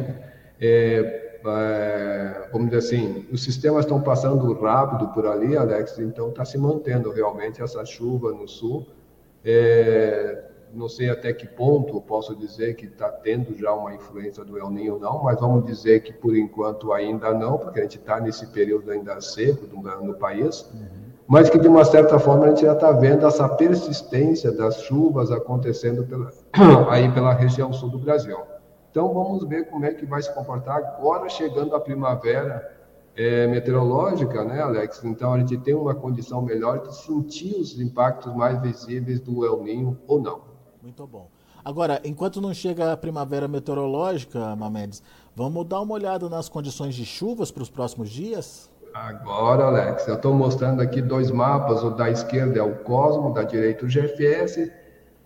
é, 0.60 1.21
é, 1.46 2.50
vamos 2.52 2.70
dizer 2.70 2.78
assim, 2.78 3.26
os 3.32 3.44
sistemas 3.44 3.86
estão 3.86 4.02
passando 4.02 4.54
rápido 4.54 5.08
por 5.10 5.26
ali, 5.26 5.58
Alex, 5.58 5.98
então 6.00 6.30
está 6.30 6.46
se 6.46 6.58
mantendo 6.58 7.12
realmente 7.12 7.62
essa 7.62 7.84
chuva 7.86 8.32
no 8.32 8.48
sul. 8.48 8.86
É, 9.44 10.44
não 10.74 10.88
sei 10.88 11.10
até 11.10 11.34
que 11.34 11.48
ponto 11.48 11.96
eu 11.96 12.02
posso 12.02 12.36
dizer 12.36 12.76
que 12.76 12.86
está 12.86 13.10
tendo 13.10 13.58
já 13.58 13.74
uma 13.74 13.94
influência 13.94 14.44
do 14.44 14.58
El 14.58 14.70
Ninho 14.70 15.00
não, 15.00 15.24
mas 15.24 15.40
vamos 15.40 15.66
dizer 15.66 16.02
que 16.02 16.14
por 16.14 16.36
enquanto 16.36 16.94
ainda 16.94 17.34
não, 17.34 17.58
porque 17.58 17.80
a 17.80 17.84
gente 17.84 17.98
está 17.98 18.20
nesse 18.20 18.48
período 18.48 18.92
ainda 18.92 19.20
seco 19.20 19.68
no, 19.68 19.82
no 20.02 20.14
país, 20.14 20.70
uhum. 20.74 20.88
mas 21.28 21.50
que 21.50 21.60
de 21.60 21.68
uma 21.68 21.84
certa 21.84 22.18
forma 22.20 22.46
a 22.46 22.50
gente 22.50 22.62
já 22.62 22.74
está 22.74 22.92
vendo 22.92 23.26
essa 23.26 23.48
persistência 23.50 24.52
das 24.52 24.82
chuvas 24.84 25.32
acontecendo 25.32 26.06
pela, 26.06 26.32
aí 26.90 27.12
pela 27.12 27.34
região 27.34 27.74
sul 27.74 27.90
do 27.90 28.00
Brasil. 28.00 28.38
Então 28.92 29.14
vamos 29.14 29.48
ver 29.48 29.70
como 29.70 29.86
é 29.86 29.94
que 29.94 30.06
vai 30.06 30.22
se 30.22 30.34
comportar 30.34 30.76
agora 30.76 31.30
chegando 31.30 31.74
a 31.74 31.80
primavera 31.80 32.78
é, 33.16 33.48
meteorológica, 33.48 34.44
né, 34.44 34.62
Alex? 34.62 35.02
Então 35.06 35.34
a 35.34 35.40
gente 35.40 35.58
tem 35.60 35.74
uma 35.74 35.96
condição 35.96 36.42
melhor 36.42 36.80
de 36.80 36.94
sentir 36.94 37.56
os 37.56 37.80
impactos 37.80 38.36
mais 38.36 38.62
visíveis 38.62 39.22
do 39.22 39.46
El 39.46 39.64
Ninho 39.64 39.98
ou 40.08 40.22
não. 40.22 40.42
Muito 40.84 41.08
bom. 41.08 41.30
Agora, 41.64 42.02
enquanto 42.04 42.42
não 42.42 42.54
chega 42.54 42.92
a 42.92 42.98
primavera 42.98 43.48
meteorológica, 43.48 44.56
Mamedes, 44.58 45.02
vamos 45.34 45.66
dar 45.66 45.80
uma 45.80 45.94
olhada 45.94 46.28
nas 46.28 46.50
condições 46.50 46.94
de 46.94 47.06
chuvas 47.06 47.50
para 47.50 47.64
os 47.64 47.70
próximos 47.70 48.10
dias? 48.10 48.70
Agora, 48.94 49.66
Alex, 49.68 50.06
eu 50.06 50.16
estou 50.16 50.34
mostrando 50.34 50.82
aqui 50.82 51.02
dois 51.02 51.32
mapas. 51.32 51.82
O 51.82 51.92
da 51.92 52.10
esquerda 52.10 52.60
é 52.60 52.64
o 52.64 52.80
Cosmo, 52.80 53.34
da 53.34 53.44
direita 53.44 53.86
o 53.86 53.88
GFS. 53.88 54.70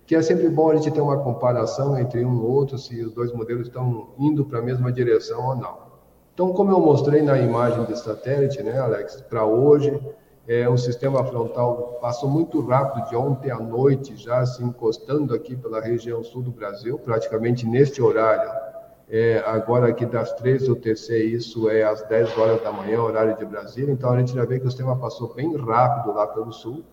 Que 0.06 0.14
é 0.14 0.22
sempre 0.22 0.48
bom 0.48 0.70
a 0.70 0.76
gente 0.76 0.90
ter 0.90 1.00
uma 1.00 1.18
comparação 1.18 1.98
entre 1.98 2.24
um 2.24 2.36
e 2.36 2.46
outro, 2.46 2.78
se 2.78 3.02
os 3.02 3.12
dois 3.12 3.32
modelos 3.32 3.66
estão 3.66 4.10
indo 4.18 4.44
para 4.44 4.60
a 4.60 4.62
mesma 4.62 4.92
direção 4.92 5.48
ou 5.48 5.56
não. 5.56 5.86
Então, 6.32 6.52
como 6.52 6.70
eu 6.70 6.78
mostrei 6.78 7.22
na 7.22 7.38
imagem 7.38 7.84
de 7.86 7.98
satélite, 7.98 8.62
né, 8.62 8.78
Alex, 8.78 9.20
para 9.22 9.44
hoje, 9.44 9.98
é, 10.46 10.68
o 10.68 10.76
sistema 10.76 11.24
frontal 11.24 11.98
passou 12.00 12.30
muito 12.30 12.60
rápido 12.64 13.08
de 13.08 13.16
ontem 13.16 13.50
à 13.50 13.58
noite, 13.58 14.16
já 14.16 14.46
se 14.46 14.62
encostando 14.62 15.34
aqui 15.34 15.56
pela 15.56 15.80
região 15.80 16.22
sul 16.22 16.42
do 16.42 16.52
Brasil, 16.52 16.98
praticamente 17.00 17.66
neste 17.66 18.00
horário. 18.00 18.48
É, 19.08 19.42
agora 19.46 19.88
aqui 19.88 20.06
das 20.06 20.32
13 20.34 20.66
do 20.66 20.76
TC, 20.76 21.24
isso 21.24 21.68
é 21.68 21.82
às 21.82 22.02
10 22.02 22.36
horas 22.38 22.62
da 22.62 22.70
manhã, 22.70 23.00
horário 23.00 23.36
de 23.36 23.44
Brasília. 23.44 23.92
Então 23.92 24.10
a 24.10 24.18
gente 24.18 24.34
já 24.34 24.44
vê 24.44 24.60
que 24.60 24.66
o 24.66 24.70
sistema 24.70 24.96
passou 24.96 25.34
bem 25.34 25.56
rápido 25.56 26.14
lá 26.14 26.26
pelo 26.28 26.52
sul, 26.52 26.84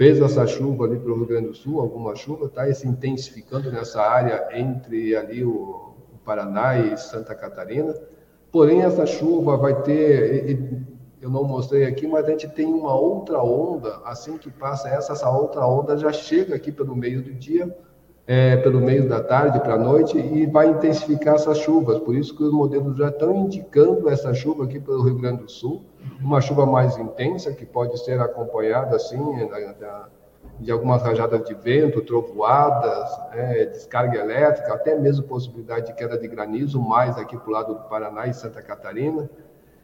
fez 0.00 0.18
essa 0.18 0.46
chuva 0.46 0.86
ali 0.86 0.98
para 0.98 1.12
o 1.12 1.14
Rio 1.14 1.26
Grande 1.26 1.48
do 1.48 1.54
Sul, 1.54 1.78
alguma 1.78 2.16
chuva, 2.16 2.46
está 2.46 2.72
se 2.72 2.88
intensificando 2.88 3.70
nessa 3.70 4.00
área 4.00 4.48
entre 4.58 5.14
ali 5.14 5.44
o 5.44 5.92
Paraná 6.24 6.78
e 6.78 6.96
Santa 6.96 7.34
Catarina. 7.34 7.94
Porém, 8.50 8.80
essa 8.80 9.04
chuva 9.04 9.58
vai 9.58 9.82
ter 9.82 10.58
eu 11.20 11.28
não 11.28 11.44
mostrei 11.44 11.84
aqui, 11.84 12.06
mas 12.06 12.24
a 12.24 12.30
gente 12.30 12.48
tem 12.48 12.64
uma 12.64 12.98
outra 12.98 13.42
onda, 13.42 14.00
assim 14.06 14.38
que 14.38 14.50
passa 14.50 14.88
essa, 14.88 15.12
essa 15.12 15.28
outra 15.28 15.66
onda 15.66 15.94
já 15.98 16.10
chega 16.10 16.54
aqui 16.54 16.72
pelo 16.72 16.96
meio 16.96 17.22
do 17.22 17.34
dia, 17.34 17.76
é, 18.30 18.56
pelo 18.58 18.80
meio 18.80 19.08
da 19.08 19.20
tarde 19.20 19.58
para 19.58 19.74
a 19.74 19.76
noite 19.76 20.16
e 20.16 20.46
vai 20.46 20.68
intensificar 20.68 21.34
essas 21.34 21.58
chuvas. 21.58 21.98
Por 21.98 22.14
isso 22.14 22.32
que 22.36 22.44
os 22.44 22.52
modelos 22.52 22.96
já 22.96 23.08
estão 23.08 23.34
indicando 23.34 24.08
essa 24.08 24.32
chuva 24.32 24.66
aqui 24.66 24.78
pelo 24.78 25.02
Rio 25.02 25.16
Grande 25.16 25.42
do 25.42 25.50
Sul, 25.50 25.82
uma 26.20 26.40
chuva 26.40 26.64
mais 26.64 26.96
intensa 26.96 27.52
que 27.52 27.66
pode 27.66 27.98
ser 28.04 28.20
acompanhada 28.20 28.94
assim 28.94 29.18
de 30.60 30.70
algumas 30.70 31.02
rajadas 31.02 31.42
de 31.44 31.54
vento, 31.54 32.02
trovoadas, 32.02 33.10
é, 33.32 33.64
descarga 33.64 34.20
elétrica, 34.20 34.74
até 34.74 34.94
mesmo 34.96 35.24
possibilidade 35.24 35.86
de 35.86 35.94
queda 35.94 36.16
de 36.16 36.28
granizo, 36.28 36.80
mais 36.80 37.18
aqui 37.18 37.36
para 37.36 37.48
o 37.48 37.52
lado 37.52 37.74
do 37.74 37.80
Paraná 37.88 38.28
e 38.28 38.32
Santa 38.32 38.62
Catarina. 38.62 39.28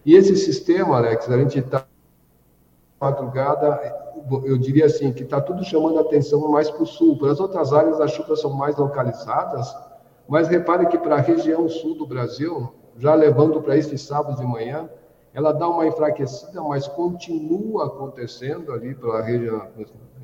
E 0.05 0.15
esse 0.15 0.37
sistema, 0.37 0.99
Alex, 0.99 1.29
a 1.29 1.37
gente 1.37 1.59
está 1.59 1.85
madrugada, 3.01 4.06
eu 4.45 4.59
diria 4.59 4.87
assim, 4.87 5.13
que 5.13 5.23
está 5.23 5.41
tudo 5.41 5.65
chamando 5.65 5.99
atenção 5.99 6.49
mais 6.49 6.71
para 6.71 6.83
o 6.83 6.87
sul. 6.87 7.19
Para 7.19 7.33
as 7.33 7.41
outras 7.41 7.73
áreas, 7.73 8.01
as 8.01 8.11
chuvas 8.13 8.41
são 8.41 8.53
mais 8.53 8.77
localizadas, 8.77 9.75
mas 10.29 10.49
repare 10.49 10.87
que 10.87 10.99
para 10.99 11.17
a 11.17 11.21
região 11.21 11.69
sul 11.69 11.97
do 11.97 12.07
Brasil, 12.07 12.73
já 12.99 13.15
levando 13.15 13.61
para 13.61 13.77
este 13.77 13.97
sábado 13.97 14.37
de 14.37 14.47
manhã, 14.47 14.89
ela 15.35 15.53
dá 15.53 15.69
uma 15.69 15.87
enfraquecida, 15.87 16.63
mas 16.63 16.89
continua 16.89 17.87
acontecendo 17.87 18.73
ali 18.73 18.95
pela 18.95 19.21
região, 19.21 19.69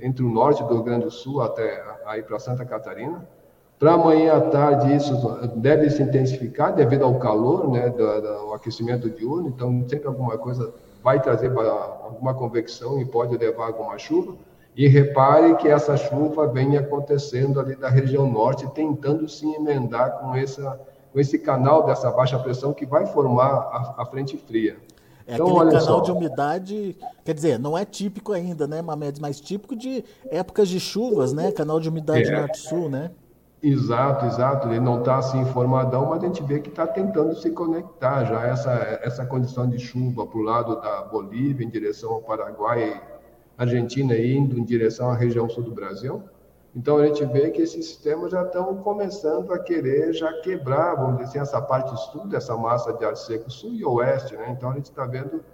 entre 0.00 0.25
o 0.25 0.28
norte 0.30 0.62
do 0.64 0.75
Rio 0.75 0.82
Grande 0.82 1.04
do 1.04 1.11
Sul 1.11 1.42
até 1.42 1.84
aí 2.06 2.22
para 2.22 2.38
Santa 2.38 2.64
Catarina. 2.64 3.26
Para 3.78 3.92
amanhã 3.92 4.37
à 4.37 4.40
tarde, 4.40 4.94
isso 4.94 5.12
deve 5.56 5.90
se 5.90 6.02
intensificar 6.02 6.75
devido 6.75 7.04
ao 7.04 7.18
calor, 7.18 7.70
né, 7.70 7.90
do, 7.90 8.20
do 8.20 8.52
aquecimento 8.54 9.11
diurno, 9.11 9.49
então 9.49 9.84
sempre 9.88 10.06
alguma 10.06 10.38
coisa 10.38 10.72
vai 11.02 11.21
trazer 11.21 11.52
alguma 11.56 12.35
convecção 12.35 13.00
e 13.00 13.04
pode 13.04 13.37
levar 13.37 13.66
alguma 13.66 13.99
chuva. 13.99 14.35
E 14.75 14.88
repare 14.88 15.54
que 15.56 15.68
essa 15.68 15.97
chuva 15.97 16.47
vem 16.47 16.78
acontecendo 16.78 17.61
ali 17.61 17.76
da 17.76 17.88
região 17.88 18.26
norte, 18.26 18.66
tentando 18.68 19.28
se 19.28 19.47
emendar 19.47 20.18
com, 20.18 20.35
essa, 20.35 20.80
com 21.12 21.21
esse 21.21 21.38
canal 21.38 21.85
dessa 21.85 22.11
baixa 22.11 22.38
pressão 22.38 22.73
que 22.73 22.87
vai 22.87 23.04
formar 23.06 23.50
a, 23.50 23.94
a 23.99 24.06
frente 24.06 24.37
fria. 24.38 24.78
É 25.26 25.35
então, 25.35 25.47
aquele 25.56 25.71
canal 25.73 25.99
só. 25.99 26.00
de 26.00 26.11
umidade, 26.11 26.97
quer 27.25 27.35
dizer, 27.35 27.59
não 27.59 27.76
é 27.76 27.85
típico 27.85 28.32
ainda, 28.32 28.66
né, 28.66 28.82
Mamedes, 28.82 29.21
mas 29.21 29.40
típico 29.40 29.76
de 29.76 30.04
épocas 30.30 30.68
de 30.68 30.80
chuvas, 30.80 31.32
né? 31.32 31.52
Canal 31.52 31.78
de 31.78 31.88
umidade 31.88 32.28
é. 32.28 32.40
norte-sul, 32.40 32.88
né? 32.88 33.11
Exato, 33.62 34.26
exato. 34.26 34.69
Ele 34.69 34.81
não 34.81 34.99
está 34.99 35.19
assim 35.19 35.40
informadão, 35.40 36.07
mas 36.07 36.23
a 36.23 36.26
gente 36.26 36.42
vê 36.42 36.59
que 36.59 36.69
está 36.69 36.85
tentando 36.85 37.35
se 37.37 37.50
conectar 37.52 38.25
já 38.25 38.45
essa 38.45 38.73
essa 39.02 39.25
condição 39.25 39.69
de 39.69 39.78
chuva 39.78 40.26
para 40.26 40.38
o 40.38 40.42
lado 40.42 40.81
da 40.81 41.02
Bolívia 41.02 41.64
em 41.64 41.71
direção 41.71 42.12
ao 42.12 42.23
Paraguai, 42.23 43.00
Argentina 43.57 44.16
indo 44.16 44.59
em 44.59 44.64
direção 44.64 45.11
à 45.11 45.14
região 45.14 45.49
sul 45.49 45.62
do 45.62 45.71
Brasil. 45.71 46.23
Então 46.75 46.97
a 46.97 47.07
gente 47.07 47.25
vê 47.26 47.50
que 47.50 47.62
esses 47.62 47.87
sistemas 47.87 48.33
já 48.33 48.42
estão 48.42 48.75
começando 48.76 49.52
a 49.52 49.59
querer 49.59 50.12
já 50.12 50.33
quebrar, 50.40 50.97
vamos 50.97 51.19
dizer 51.19 51.28
assim, 51.28 51.38
essa 51.38 51.62
parte 51.62 51.95
sul 52.11 52.26
dessa 52.26 52.57
massa 52.57 52.92
de 52.95 53.04
ar 53.04 53.16
seco 53.16 53.49
sul 53.49 53.73
e 53.75 53.85
oeste, 53.85 54.35
né? 54.37 54.50
Então 54.50 54.71
a 54.71 54.75
gente 54.75 54.87
está 54.87 55.07
vendo 55.07 55.45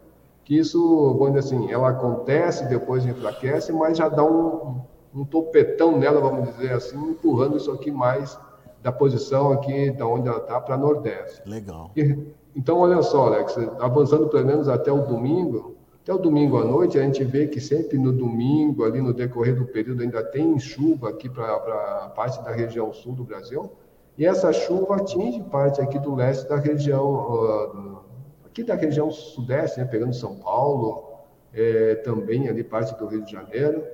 que 0.45 0.57
isso, 0.59 0.81
vamos 1.19 1.35
dizer 1.35 1.57
assim, 1.57 1.71
ela 1.71 1.91
acontece, 1.91 2.67
depois 2.69 3.05
enfraquece, 3.05 3.71
mas 3.71 3.99
já 3.99 4.09
dá 4.09 4.25
um 4.25 4.81
um 5.19 5.25
topetão 5.25 5.99
nela, 5.99 6.21
vamos 6.21 6.49
dizer 6.51 6.73
assim, 6.73 6.97
empurrando 7.11 7.57
isso 7.57 7.71
aqui 7.73 7.91
mais 7.91 8.39
da 8.83 8.93
posição 8.93 9.53
aqui 9.53 9.91
da 9.91 10.07
onde 10.07 10.29
ela 10.29 10.39
está 10.39 10.61
para 10.61 10.77
nordeste. 10.77 11.43
Legal. 11.49 11.91
E, 11.97 12.17
então, 12.55 12.79
olha 12.79 13.03
só, 13.03 13.27
Alex, 13.27 13.57
avançando 13.81 14.29
pelo 14.29 14.47
menos 14.47 14.69
até 14.69 14.91
o 14.91 15.03
domingo, 15.03 15.77
até 16.03 16.13
o 16.13 16.19
domingo 16.19 16.59
à 16.59 16.65
noite, 16.65 16.99
a 16.99 17.03
gente 17.03 17.23
vê 17.23 17.47
que 17.47 17.61
sempre 17.61 17.99
no 17.99 18.13
domingo, 18.13 18.85
ali 18.85 19.01
no 19.01 19.13
decorrer 19.13 19.57
do 19.57 19.67
período, 19.67 20.03
ainda 20.03 20.23
tem 20.23 20.59
chuva 20.59 21.11
aqui 21.11 21.29
para 21.29 21.55
a 21.55 22.09
parte 22.09 22.43
da 22.43 22.51
região 22.51 22.93
sul 22.93 23.13
do 23.13 23.25
Brasil, 23.25 23.71
e 24.17 24.27
essa 24.27 24.53
chuva 24.53 24.97
atinge 24.97 25.41
parte 25.45 25.81
aqui 25.81 25.99
do 25.99 26.15
leste 26.15 26.49
da 26.49 26.57
região, 26.57 27.05
uh, 27.15 27.99
aqui 28.47 28.65
da 28.65 28.75
região 28.75 29.11
sudeste, 29.11 29.79
né, 29.79 29.85
pegando 29.85 30.13
São 30.15 30.37
Paulo, 30.37 31.05
é, 31.53 31.97
também 31.97 32.49
ali 32.49 32.65
parte 32.65 32.99
do 32.99 33.07
Rio 33.07 33.23
de 33.23 33.33
Janeiro, 33.33 33.85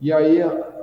e 0.00 0.12
aí 0.12 0.40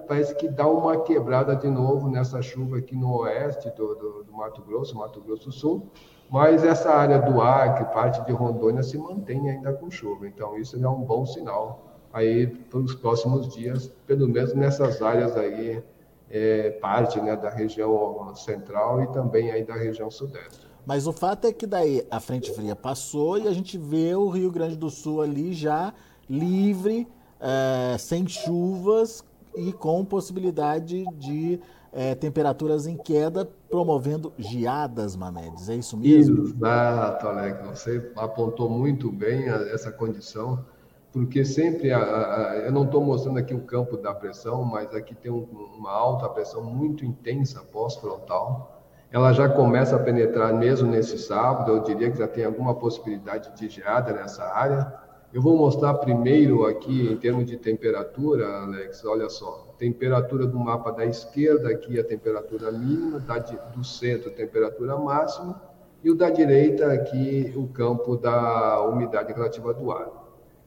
parece 0.08 0.36
que 0.36 0.48
dá 0.48 0.68
uma 0.68 1.02
quebrada 1.02 1.56
de 1.56 1.70
novo 1.70 2.10
nessa 2.10 2.42
chuva 2.42 2.78
aqui 2.78 2.96
no 2.96 3.20
oeste 3.20 3.70
do, 3.72 3.96
do, 3.96 4.24
do 4.24 4.34
Mato 4.34 4.62
Grosso, 4.62 4.98
Mato 4.98 5.22
Grosso 5.22 5.46
do 5.46 5.52
Sul, 5.52 5.88
mas 6.30 6.64
essa 6.64 6.90
área 6.92 7.20
do 7.20 7.42
Acre, 7.42 7.86
parte 7.94 8.26
de 8.26 8.32
Rondônia, 8.32 8.84
se 8.84 8.98
mantém 8.98 9.50
ainda 9.50 9.74
com 9.74 9.92
chuva. 9.92 10.28
Então, 10.28 10.58
isso 10.58 10.82
é 10.82 10.90
um 10.90 11.02
bom 11.02 11.26
sinal 11.26 11.92
aí 12.14 12.48
para 12.48 12.80
os 12.80 12.96
próximos 12.96 13.54
dias, 13.54 13.88
pelo 14.08 14.28
menos 14.28 14.54
nessas 14.54 15.02
áreas 15.02 15.36
aí, 15.36 15.84
é, 16.30 16.72
parte 16.72 17.20
né, 17.20 17.36
da 17.36 17.50
região 17.50 18.34
central 18.36 19.04
e 19.04 19.08
também 19.08 19.52
aí 19.52 19.64
da 19.64 19.76
região 19.76 20.10
sudeste. 20.10 20.66
Mas 20.86 21.06
o 21.06 21.14
fato 21.14 21.48
é 21.48 21.54
que 21.54 21.68
daí 21.68 22.06
a 22.10 22.20
frente 22.20 22.52
fria 22.52 22.76
passou 22.76 23.38
e 23.38 23.48
a 23.48 23.52
gente 23.52 23.78
vê 23.78 24.16
o 24.16 24.30
Rio 24.30 24.50
Grande 24.52 24.76
do 24.76 24.90
Sul 24.90 25.22
ali 25.22 25.54
já 25.54 25.94
livre 26.30 27.08
é, 27.42 27.98
sem 27.98 28.28
chuvas 28.28 29.24
e 29.56 29.74
com 29.74 30.06
possibilidade 30.06 31.04
de 31.18 31.60
é, 31.92 32.16
temperaturas 32.16 32.88
em 32.88 32.96
queda, 32.96 33.50
promovendo 33.70 34.32
geadas, 34.38 35.16
Mamedes. 35.16 35.68
É 35.70 35.76
isso 35.76 35.98
mesmo? 35.98 36.44
Exato, 36.44 37.28
Alex. 37.28 37.68
Você 37.68 38.12
apontou 38.16 38.70
muito 38.70 39.12
bem 39.12 39.50
a, 39.50 39.56
essa 39.74 39.92
condição, 39.92 40.64
porque 41.12 41.44
sempre, 41.44 41.92
a, 41.92 42.00
a, 42.00 42.56
eu 42.60 42.72
não 42.72 42.86
estou 42.86 43.04
mostrando 43.04 43.40
aqui 43.40 43.54
o 43.54 43.62
campo 43.62 43.98
da 43.98 44.14
pressão, 44.14 44.64
mas 44.64 44.94
aqui 44.96 45.14
tem 45.14 45.32
um, 45.32 45.46
uma 45.78 45.92
alta 45.92 46.30
pressão 46.30 46.64
muito 46.64 47.04
intensa 47.04 47.62
pós-frontal. 47.72 48.78
Ela 49.12 49.34
já 49.34 49.50
começa 49.50 49.98
a 49.98 50.00
penetrar 50.00 50.54
mesmo 50.54 50.90
nesse 50.90 51.18
sábado, 51.18 51.70
eu 51.70 51.84
diria 51.84 52.10
que 52.10 52.18
já 52.18 52.30
tem 52.30 52.46
alguma 52.46 52.74
possibilidade 52.74 53.54
de 53.58 53.68
geada 53.68 54.14
nessa 54.14 54.46
área. 54.46 55.01
Eu 55.34 55.42
vou 55.42 55.56
mostrar 55.56 55.94
primeiro 55.94 56.66
aqui 56.66 57.10
em 57.10 57.16
termos 57.16 57.46
de 57.46 57.56
temperatura, 57.56 58.64
Alex, 58.64 59.06
olha 59.06 59.30
só. 59.30 59.74
Temperatura 59.78 60.46
do 60.46 60.60
mapa 60.60 60.92
da 60.92 61.06
esquerda 61.06 61.70
aqui 61.70 61.98
a 61.98 62.04
temperatura 62.04 62.70
mínima, 62.70 63.18
da, 63.20 63.38
do 63.38 63.82
centro 63.82 64.30
a 64.30 64.34
temperatura 64.34 64.98
máxima 64.98 65.62
e 66.04 66.12
o 66.12 66.16
da 66.16 66.30
direita 66.30 66.92
aqui 66.92 67.54
o 67.56 67.66
campo 67.68 68.18
da 68.18 68.86
umidade 68.86 69.32
relativa 69.32 69.74
do 69.74 69.90
ar. 69.90 70.10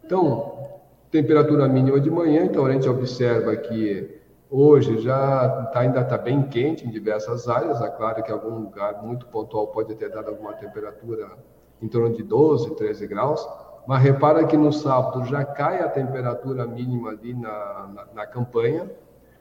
Então, 0.02 0.80
temperatura 1.10 1.68
mínima 1.68 2.00
de 2.00 2.10
manhã, 2.10 2.46
então 2.46 2.64
a 2.64 2.72
gente 2.72 2.88
observa 2.88 3.54
que 3.56 4.18
hoje 4.50 4.98
já 5.02 5.68
tá, 5.74 5.80
ainda 5.80 6.00
está 6.00 6.16
bem 6.16 6.42
quente 6.42 6.86
em 6.86 6.90
diversas 6.90 7.48
áreas, 7.48 7.82
é 7.82 7.88
claro 7.90 8.22
que 8.22 8.32
algum 8.32 8.60
lugar 8.60 9.02
muito 9.02 9.26
pontual 9.26 9.66
pode 9.66 9.94
ter 9.94 10.08
dado 10.08 10.30
alguma 10.30 10.54
temperatura 10.54 11.32
em 11.82 11.88
torno 11.88 12.16
de 12.16 12.22
12, 12.22 12.74
13 12.76 13.06
graus, 13.06 13.46
mas 13.86 14.02
repara 14.02 14.46
que 14.46 14.56
no 14.56 14.72
sábado 14.72 15.24
já 15.24 15.44
cai 15.44 15.80
a 15.80 15.88
temperatura 15.88 16.66
mínima 16.66 17.10
ali 17.10 17.34
na, 17.34 17.90
na, 17.94 18.06
na 18.14 18.26
campanha. 18.26 18.90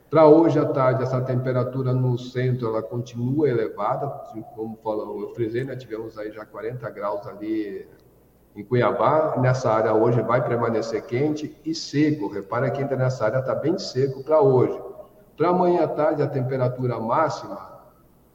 Para 0.09 0.27
hoje 0.27 0.59
à 0.59 0.65
tarde, 0.65 1.01
essa 1.01 1.21
temperatura 1.21 1.93
no 1.93 2.17
centro 2.17 2.67
ela 2.67 2.83
continua 2.83 3.49
elevada, 3.49 4.07
como 4.55 4.77
falou, 4.83 5.21
eu 5.21 5.33
frisei, 5.33 5.63
né, 5.63 5.75
tivemos 5.75 6.17
aí 6.17 6.31
já 6.31 6.45
40 6.45 6.87
graus 6.91 7.25
ali 7.25 7.87
em 8.55 8.63
Cuiabá. 8.63 9.35
Nessa 9.39 9.71
área 9.71 9.93
hoje 9.93 10.21
vai 10.21 10.45
permanecer 10.45 11.03
quente 11.05 11.57
e 11.65 11.73
seco. 11.73 12.27
Repara 12.27 12.69
que 12.69 12.81
ainda 12.81 12.95
nessa 12.95 13.25
área 13.25 13.39
está 13.39 13.55
bem 13.55 13.79
seco 13.79 14.23
para 14.23 14.39
hoje. 14.41 14.79
Para 15.35 15.49
amanhã 15.49 15.85
à 15.85 15.87
tarde, 15.87 16.21
a 16.21 16.27
temperatura 16.27 16.99
máxima, 16.99 17.81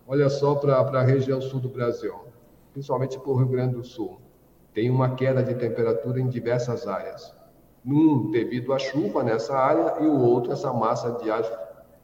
olha 0.06 0.28
só 0.28 0.56
para 0.56 0.78
a 0.78 1.02
região 1.02 1.40
sul 1.40 1.60
do 1.60 1.68
Brasil, 1.68 2.14
principalmente 2.72 3.16
para 3.20 3.30
o 3.30 3.36
Rio 3.36 3.46
Grande 3.46 3.74
do 3.74 3.84
Sul 3.84 4.18
tem 4.78 4.90
uma 4.90 5.16
queda 5.16 5.42
de 5.42 5.56
temperatura 5.56 6.20
em 6.20 6.28
diversas 6.28 6.87
áreas. 6.87 7.35
Um 7.85 8.30
devido 8.30 8.73
à 8.73 8.78
chuva 8.78 9.25
nessa 9.25 9.58
área 9.58 9.97
e 10.00 10.06
o 10.06 10.20
outro 10.20 10.52
essa 10.52 10.73
massa 10.73 11.18
de 11.20 11.28
ar 11.28 11.42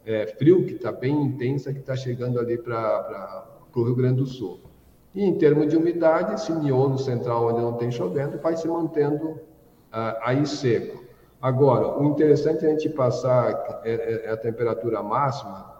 é, 0.04 0.26
frio, 0.26 0.66
que 0.66 0.72
está 0.72 0.90
bem 0.90 1.14
intensa, 1.22 1.72
que 1.72 1.78
está 1.78 1.94
chegando 1.94 2.40
ali 2.40 2.58
para 2.58 3.46
o 3.72 3.84
Rio 3.84 3.94
Grande 3.94 4.16
do 4.16 4.26
Sul. 4.26 4.58
E 5.14 5.24
em 5.24 5.38
termos 5.38 5.68
de 5.68 5.76
umidade, 5.76 6.34
esse 6.34 6.52
miolo 6.52 6.98
central, 6.98 7.46
onde 7.46 7.60
não 7.60 7.74
tem 7.74 7.92
chovendo, 7.92 8.38
vai 8.38 8.56
se 8.56 8.66
mantendo 8.66 9.38
ah, 9.92 10.18
aí 10.24 10.44
seco. 10.44 11.04
Agora, 11.40 11.96
o 11.96 12.04
interessante 12.06 12.66
é 12.66 12.70
a 12.70 12.70
gente 12.72 12.88
passar 12.88 13.82
é, 13.84 13.92
é, 13.92 14.26
é 14.26 14.30
a 14.32 14.36
temperatura 14.36 15.00
máxima, 15.00 15.73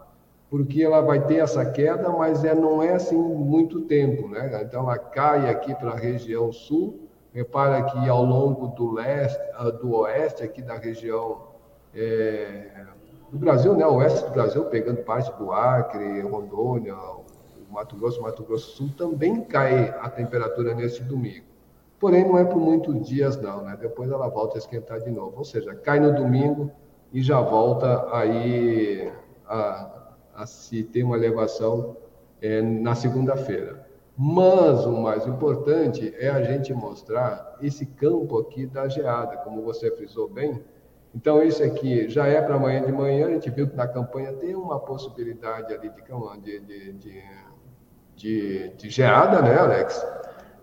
porque 0.49 0.83
ela 0.83 1.01
vai 1.01 1.25
ter 1.25 1.37
essa 1.37 1.65
queda, 1.65 2.09
mas 2.09 2.43
é, 2.43 2.53
não 2.53 2.81
é 2.81 2.93
assim 2.93 3.17
muito 3.17 3.81
tempo, 3.81 4.27
né? 4.27 4.61
Então 4.63 4.83
ela 4.83 4.97
cai 4.97 5.49
aqui 5.49 5.73
para 5.75 5.91
a 5.91 5.95
região 5.95 6.51
sul, 6.51 7.07
repara 7.33 7.83
que 7.83 8.09
ao 8.09 8.23
longo 8.23 8.67
do 8.67 8.91
leste, 8.91 9.41
ah, 9.55 9.69
do 9.69 9.95
oeste 9.95 10.43
aqui 10.43 10.61
da 10.61 10.77
região 10.77 11.47
é, 11.93 12.85
do 13.31 13.37
Brasil, 13.37 13.75
né? 13.75 13.85
Oeste 13.85 14.23
do 14.25 14.31
Brasil, 14.31 14.65
pegando 14.65 15.03
parte 15.03 15.35
do 15.37 15.51
Acre, 15.51 16.21
Rondônia, 16.21 16.95
Mato 17.69 17.97
Grosso, 17.97 18.21
Mato 18.21 18.43
Grosso 18.43 18.77
Sul, 18.77 18.89
também 18.97 19.41
cai 19.41 19.89
a 19.99 20.09
temperatura 20.09 20.73
neste 20.73 21.03
domingo. 21.03 21.45
Porém, 21.99 22.25
não 22.25 22.37
é 22.37 22.45
por 22.45 22.57
muitos 22.57 23.07
dias, 23.07 23.39
não, 23.41 23.63
né? 23.63 23.77
Depois 23.79 24.11
ela 24.11 24.27
volta 24.27 24.57
a 24.57 24.59
esquentar 24.59 24.99
de 25.01 25.09
novo. 25.09 25.37
Ou 25.37 25.43
seja, 25.43 25.73
cai 25.73 25.99
no 25.99 26.13
domingo 26.13 26.71
e 27.11 27.21
já 27.21 27.41
volta 27.41 28.07
aí 28.15 29.11
a, 29.47 29.94
a 30.35 30.45
se 30.45 30.83
ter 30.83 31.03
uma 31.03 31.17
elevação 31.17 31.97
é, 32.41 32.61
na 32.61 32.93
segunda-feira. 32.95 33.87
Mas 34.17 34.85
o 34.85 34.93
mais 34.93 35.25
importante 35.27 36.13
é 36.17 36.29
a 36.29 36.41
gente 36.41 36.73
mostrar 36.73 37.57
esse 37.61 37.85
campo 37.85 38.37
aqui 38.39 38.65
da 38.65 38.87
geada, 38.87 39.37
como 39.37 39.61
você 39.61 39.91
frisou 39.91 40.29
bem. 40.29 40.63
Então, 41.13 41.41
esse 41.41 41.63
aqui 41.63 42.09
já 42.09 42.27
é 42.27 42.41
para 42.41 42.55
amanhã 42.55 42.85
de 42.85 42.91
manhã. 42.91 43.27
A 43.27 43.31
gente 43.31 43.49
viu 43.49 43.67
que 43.67 43.75
na 43.75 43.87
campanha 43.87 44.33
tem 44.33 44.55
uma 44.55 44.79
possibilidade 44.79 45.73
ali 45.73 45.89
de, 46.41 46.59
de, 46.59 46.93
de 46.93 47.23
de, 48.15 48.69
de 48.77 48.89
geada, 48.89 49.41
né, 49.41 49.57
Alex? 49.57 50.05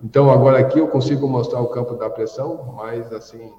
Então, 0.03 0.31
agora 0.31 0.59
aqui 0.59 0.79
eu 0.79 0.89
consigo 0.89 1.29
mostrar 1.29 1.61
o 1.61 1.69
campo 1.69 1.95
da 1.95 2.11
pressão, 2.11 2.73
mais 2.73 3.13
assim, 3.13 3.53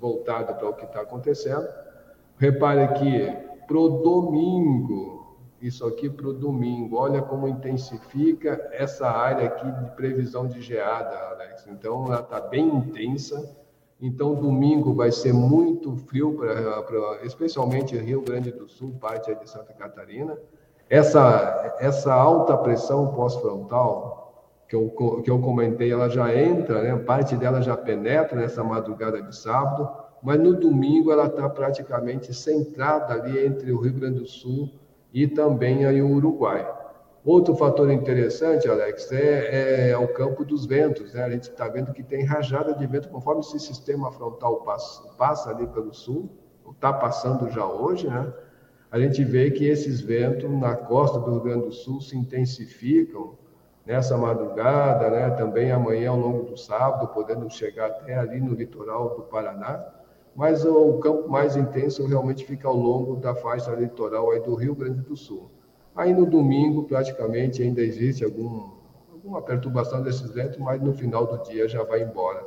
voltado 0.00 0.54
para 0.54 0.68
o 0.68 0.74
que 0.74 0.84
está 0.84 1.00
acontecendo. 1.00 1.66
Repare 2.36 2.82
aqui, 2.82 3.32
pro 3.66 3.88
domingo, 3.88 5.17
isso 5.60 5.84
aqui 5.86 6.08
para 6.08 6.28
o 6.28 6.32
domingo, 6.32 6.96
olha 6.96 7.20
como 7.20 7.48
intensifica 7.48 8.68
essa 8.72 9.08
área 9.08 9.46
aqui 9.46 9.70
de 9.70 9.90
previsão 9.96 10.46
de 10.46 10.60
geada, 10.60 11.16
Alex. 11.30 11.66
Então, 11.66 12.06
ela 12.06 12.20
está 12.20 12.40
bem 12.40 12.68
intensa. 12.68 13.56
Então, 14.00 14.34
domingo 14.34 14.94
vai 14.94 15.10
ser 15.10 15.32
muito 15.32 15.96
frio, 15.96 16.34
pra, 16.34 16.82
pra, 16.82 17.18
especialmente 17.24 17.96
Rio 17.96 18.22
Grande 18.22 18.52
do 18.52 18.68
Sul, 18.68 18.94
parte 19.00 19.34
de 19.34 19.50
Santa 19.50 19.72
Catarina. 19.72 20.38
Essa, 20.88 21.76
essa 21.80 22.14
alta 22.14 22.56
pressão 22.56 23.08
pós-frontal, 23.12 24.46
que 24.68 24.76
eu, 24.76 24.88
que 25.24 25.30
eu 25.30 25.40
comentei, 25.40 25.90
ela 25.90 26.08
já 26.08 26.32
entra, 26.34 26.82
né? 26.82 26.96
parte 26.96 27.36
dela 27.36 27.60
já 27.60 27.76
penetra 27.76 28.38
nessa 28.38 28.62
madrugada 28.62 29.20
de 29.20 29.34
sábado, 29.34 29.88
mas 30.22 30.38
no 30.38 30.54
domingo 30.54 31.10
ela 31.10 31.26
está 31.26 31.48
praticamente 31.48 32.32
centrada 32.32 33.14
ali 33.14 33.44
entre 33.44 33.72
o 33.72 33.80
Rio 33.80 33.94
Grande 33.94 34.20
do 34.20 34.26
Sul 34.26 34.70
e 35.22 35.26
também 35.26 35.84
aí 35.84 36.00
o 36.00 36.10
Uruguai. 36.10 36.66
Outro 37.24 37.56
fator 37.56 37.90
interessante, 37.90 38.68
Alex, 38.68 39.10
é, 39.10 39.90
é 39.90 39.98
o 39.98 40.06
campo 40.06 40.44
dos 40.44 40.64
ventos. 40.64 41.12
Né? 41.12 41.24
A 41.24 41.30
gente 41.30 41.50
está 41.50 41.66
vendo 41.66 41.92
que 41.92 42.04
tem 42.04 42.24
rajada 42.24 42.72
de 42.72 42.86
vento 42.86 43.08
conforme 43.08 43.40
esse 43.40 43.58
sistema 43.58 44.12
frontal 44.12 44.60
passa, 44.60 45.02
passa 45.16 45.50
ali 45.50 45.66
pelo 45.66 45.92
sul, 45.92 46.30
está 46.70 46.92
passando 46.92 47.50
já 47.50 47.66
hoje, 47.66 48.06
né? 48.06 48.32
a 48.90 48.98
gente 49.00 49.24
vê 49.24 49.50
que 49.50 49.66
esses 49.66 50.00
ventos 50.00 50.48
na 50.50 50.76
costa 50.76 51.18
do 51.18 51.32
Rio 51.32 51.40
Grande 51.40 51.64
do 51.66 51.72
Sul 51.72 52.00
se 52.00 52.16
intensificam 52.16 53.36
nessa 53.84 54.16
madrugada, 54.16 55.10
né? 55.10 55.30
também 55.30 55.72
amanhã 55.72 56.10
ao 56.10 56.16
longo 56.16 56.44
do 56.44 56.56
sábado, 56.56 57.08
podendo 57.08 57.50
chegar 57.50 57.86
até 57.86 58.16
ali 58.16 58.40
no 58.40 58.54
litoral 58.54 59.16
do 59.16 59.22
Paraná, 59.22 59.97
mas 60.38 60.64
o 60.64 60.98
campo 60.98 61.28
mais 61.28 61.56
intenso 61.56 62.06
realmente 62.06 62.44
fica 62.44 62.68
ao 62.68 62.76
longo 62.76 63.16
da 63.16 63.34
faixa 63.34 63.72
litoral 63.72 64.30
aí 64.30 64.38
do 64.38 64.54
Rio 64.54 64.72
Grande 64.72 65.00
do 65.00 65.16
Sul. 65.16 65.50
Aí 65.96 66.14
no 66.14 66.24
domingo, 66.24 66.84
praticamente, 66.84 67.60
ainda 67.60 67.80
existe 67.80 68.24
algum, 68.24 68.70
alguma 69.12 69.42
perturbação 69.42 70.00
desses 70.00 70.30
ventos, 70.30 70.56
mas 70.58 70.80
no 70.80 70.92
final 70.92 71.26
do 71.26 71.42
dia 71.42 71.66
já 71.66 71.82
vai 71.82 72.04
embora. 72.04 72.46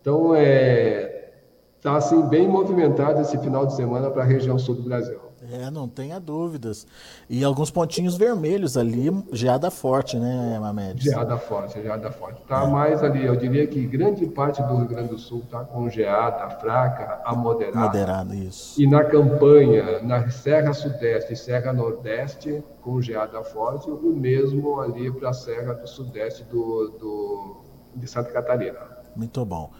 Então, 0.00 0.32
é, 0.32 1.32
está 1.76 1.96
assim, 1.96 2.22
bem 2.28 2.46
movimentado 2.46 3.20
esse 3.20 3.36
final 3.38 3.66
de 3.66 3.74
semana 3.74 4.10
para 4.10 4.22
a 4.22 4.26
região 4.26 4.56
sul 4.56 4.76
do 4.76 4.82
Brasil. 4.82 5.18
É, 5.52 5.70
não 5.70 5.88
tenha 5.88 6.18
dúvidas. 6.18 6.86
E 7.28 7.44
alguns 7.44 7.70
pontinhos 7.70 8.16
vermelhos 8.16 8.76
ali, 8.76 9.10
geada 9.32 9.70
forte, 9.70 10.16
né, 10.18 10.58
Mamed? 10.58 11.02
Geada 11.02 11.36
forte, 11.36 11.82
geada 11.82 12.10
forte. 12.10 12.42
Tá 12.48 12.64
é. 12.64 12.66
mais 12.66 13.02
ali, 13.02 13.24
eu 13.24 13.36
diria 13.36 13.66
que 13.66 13.86
grande 13.86 14.26
parte 14.26 14.62
do 14.62 14.76
Rio 14.76 14.88
Grande 14.88 15.08
do 15.08 15.18
Sul 15.18 15.42
tá 15.50 15.64
com 15.64 15.88
geada 15.88 16.48
fraca 16.60 17.20
a 17.24 17.34
moderada. 17.34 17.78
Moderada, 17.78 18.34
isso. 18.34 18.80
E 18.80 18.86
na 18.86 19.04
campanha, 19.04 20.00
na 20.02 20.30
Serra 20.30 20.72
Sudeste 20.72 21.32
e 21.34 21.36
Serra 21.36 21.72
Nordeste, 21.72 22.64
com 22.80 23.00
geada 23.00 23.42
forte, 23.42 23.90
o 23.90 24.14
mesmo 24.14 24.80
ali 24.80 25.10
para 25.10 25.30
a 25.30 25.34
Serra 25.34 25.74
do 25.74 25.86
Sudeste 25.86 26.44
do, 26.44 26.88
do, 26.98 27.56
de 27.96 28.06
Santa 28.06 28.30
Catarina. 28.30 28.78
Muito 29.14 29.44
bom. 29.44 29.70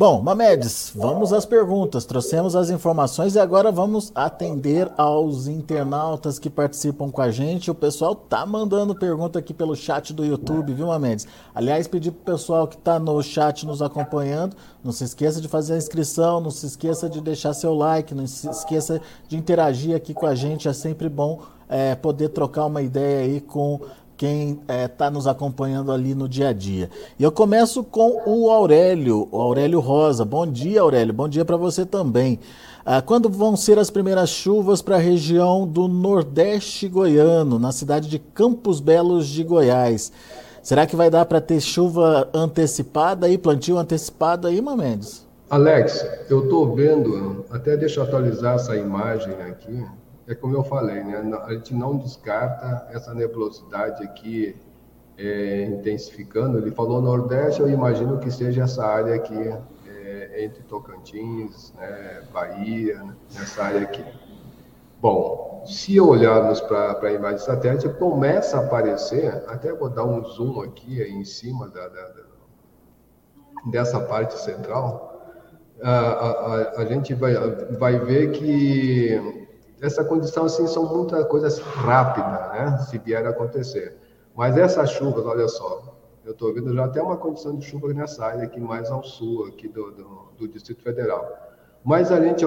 Bom, 0.00 0.22
Mamedes, 0.22 0.92
vamos 0.94 1.30
às 1.30 1.44
perguntas. 1.44 2.06
Trouxemos 2.06 2.56
as 2.56 2.70
informações 2.70 3.34
e 3.34 3.38
agora 3.38 3.70
vamos 3.70 4.10
atender 4.14 4.90
aos 4.96 5.46
internautas 5.46 6.38
que 6.38 6.48
participam 6.48 7.10
com 7.10 7.20
a 7.20 7.30
gente. 7.30 7.70
O 7.70 7.74
pessoal 7.74 8.14
tá 8.14 8.46
mandando 8.46 8.94
pergunta 8.94 9.38
aqui 9.38 9.52
pelo 9.52 9.76
chat 9.76 10.14
do 10.14 10.24
YouTube, 10.24 10.72
viu, 10.72 10.86
Mamedes? 10.86 11.26
Aliás, 11.54 11.86
pedir 11.86 12.12
pro 12.12 12.32
pessoal 12.32 12.66
que 12.66 12.76
está 12.76 12.98
no 12.98 13.22
chat 13.22 13.66
nos 13.66 13.82
acompanhando, 13.82 14.56
não 14.82 14.90
se 14.90 15.04
esqueça 15.04 15.38
de 15.38 15.48
fazer 15.48 15.74
a 15.74 15.76
inscrição, 15.76 16.40
não 16.40 16.50
se 16.50 16.64
esqueça 16.64 17.06
de 17.06 17.20
deixar 17.20 17.52
seu 17.52 17.74
like, 17.74 18.14
não 18.14 18.26
se 18.26 18.48
esqueça 18.48 19.02
de 19.28 19.36
interagir 19.36 19.94
aqui 19.94 20.14
com 20.14 20.24
a 20.24 20.34
gente. 20.34 20.66
É 20.66 20.72
sempre 20.72 21.10
bom 21.10 21.42
é, 21.68 21.94
poder 21.94 22.30
trocar 22.30 22.64
uma 22.64 22.80
ideia 22.80 23.26
aí 23.26 23.38
com 23.38 23.78
quem 24.20 24.50
está 24.50 24.74
é, 24.74 24.86
tá 24.86 25.10
nos 25.10 25.26
acompanhando 25.26 25.90
ali 25.90 26.14
no 26.14 26.28
dia 26.28 26.50
a 26.50 26.52
dia. 26.52 26.90
E 27.18 27.22
eu 27.22 27.32
começo 27.32 27.82
com 27.82 28.20
o 28.26 28.50
Aurélio, 28.50 29.26
o 29.32 29.40
Aurélio 29.40 29.80
Rosa. 29.80 30.26
Bom 30.26 30.46
dia, 30.46 30.82
Aurélio. 30.82 31.14
Bom 31.14 31.26
dia 31.26 31.42
para 31.42 31.56
você 31.56 31.86
também. 31.86 32.38
Ah, 32.84 33.00
quando 33.00 33.30
vão 33.30 33.56
ser 33.56 33.78
as 33.78 33.88
primeiras 33.88 34.28
chuvas 34.28 34.82
para 34.82 34.96
a 34.96 34.98
região 34.98 35.66
do 35.66 35.88
Nordeste 35.88 36.86
goiano, 36.86 37.58
na 37.58 37.72
cidade 37.72 38.10
de 38.10 38.18
Campos 38.18 38.78
Belos 38.78 39.26
de 39.26 39.42
Goiás? 39.42 40.12
Será 40.62 40.86
que 40.86 40.94
vai 40.94 41.08
dar 41.08 41.24
para 41.24 41.40
ter 41.40 41.58
chuva 41.58 42.28
antecipada 42.34 43.26
e 43.26 43.38
plantio 43.38 43.78
antecipado 43.78 44.46
aí, 44.46 44.60
Mamedes? 44.60 45.26
Alex, 45.48 46.06
eu 46.28 46.44
estou 46.44 46.74
vendo, 46.74 47.46
até 47.48 47.74
deixa 47.74 48.00
eu 48.00 48.04
atualizar 48.04 48.56
essa 48.56 48.76
imagem 48.76 49.32
aqui 49.48 49.82
é 50.30 50.34
como 50.34 50.54
eu 50.54 50.62
falei, 50.62 51.02
né? 51.02 51.20
A 51.44 51.52
gente 51.52 51.74
não 51.74 51.96
descarta 51.96 52.88
essa 52.90 53.12
nebulosidade 53.12 54.02
aqui 54.04 54.56
é, 55.18 55.64
intensificando. 55.64 56.58
Ele 56.58 56.70
falou 56.70 57.02
Nordeste, 57.02 57.60
eu 57.60 57.68
imagino 57.68 58.18
que 58.18 58.30
seja 58.30 58.62
essa 58.62 58.86
área 58.86 59.14
aqui 59.14 59.52
é, 59.86 60.44
entre 60.44 60.62
Tocantins, 60.62 61.72
né, 61.74 62.22
Bahia, 62.32 63.02
né, 63.02 63.14
área 63.58 63.82
aqui. 63.82 64.04
Bom, 65.00 65.64
se 65.66 65.98
olharmos 66.00 66.60
para 66.60 66.98
a 67.00 67.12
imagem 67.12 67.38
satélite, 67.38 67.88
começa 67.88 68.58
a 68.58 68.60
aparecer, 68.60 69.28
até 69.48 69.72
vou 69.72 69.88
dar 69.88 70.04
um 70.04 70.24
zoom 70.24 70.60
aqui 70.60 71.02
em 71.02 71.24
cima 71.24 71.68
da, 71.68 71.88
da, 71.88 72.08
da 72.08 72.30
dessa 73.66 74.00
parte 74.00 74.38
central, 74.38 75.10
a, 75.82 75.90
a, 75.90 76.80
a, 76.82 76.84
gente 76.86 77.14
vai, 77.14 77.34
vai 77.78 77.98
ver 77.98 78.32
que 78.32 79.49
essa 79.80 80.04
condição 80.04 80.44
assim 80.44 80.66
são 80.66 80.84
muitas 80.94 81.24
coisas 81.26 81.58
rápidas, 81.58 82.52
né? 82.52 82.78
Se 82.88 82.98
vier 82.98 83.26
a 83.26 83.30
acontecer. 83.30 83.96
Mas 84.36 84.56
essas 84.56 84.90
chuvas, 84.90 85.24
olha 85.24 85.48
só, 85.48 85.96
eu 86.24 86.32
estou 86.32 86.52
vendo 86.52 86.72
já 86.74 86.84
até 86.84 87.02
uma 87.02 87.16
condição 87.16 87.56
de 87.56 87.64
chuva 87.64 87.92
nessa 87.92 88.24
área 88.24 88.44
aqui 88.44 88.60
mais 88.60 88.90
ao 88.90 89.02
sul 89.02 89.46
aqui 89.46 89.68
do, 89.68 89.90
do, 89.90 90.32
do 90.38 90.48
Distrito 90.48 90.82
Federal. 90.82 91.26
Mas 91.82 92.12
a 92.12 92.20
gente 92.20 92.44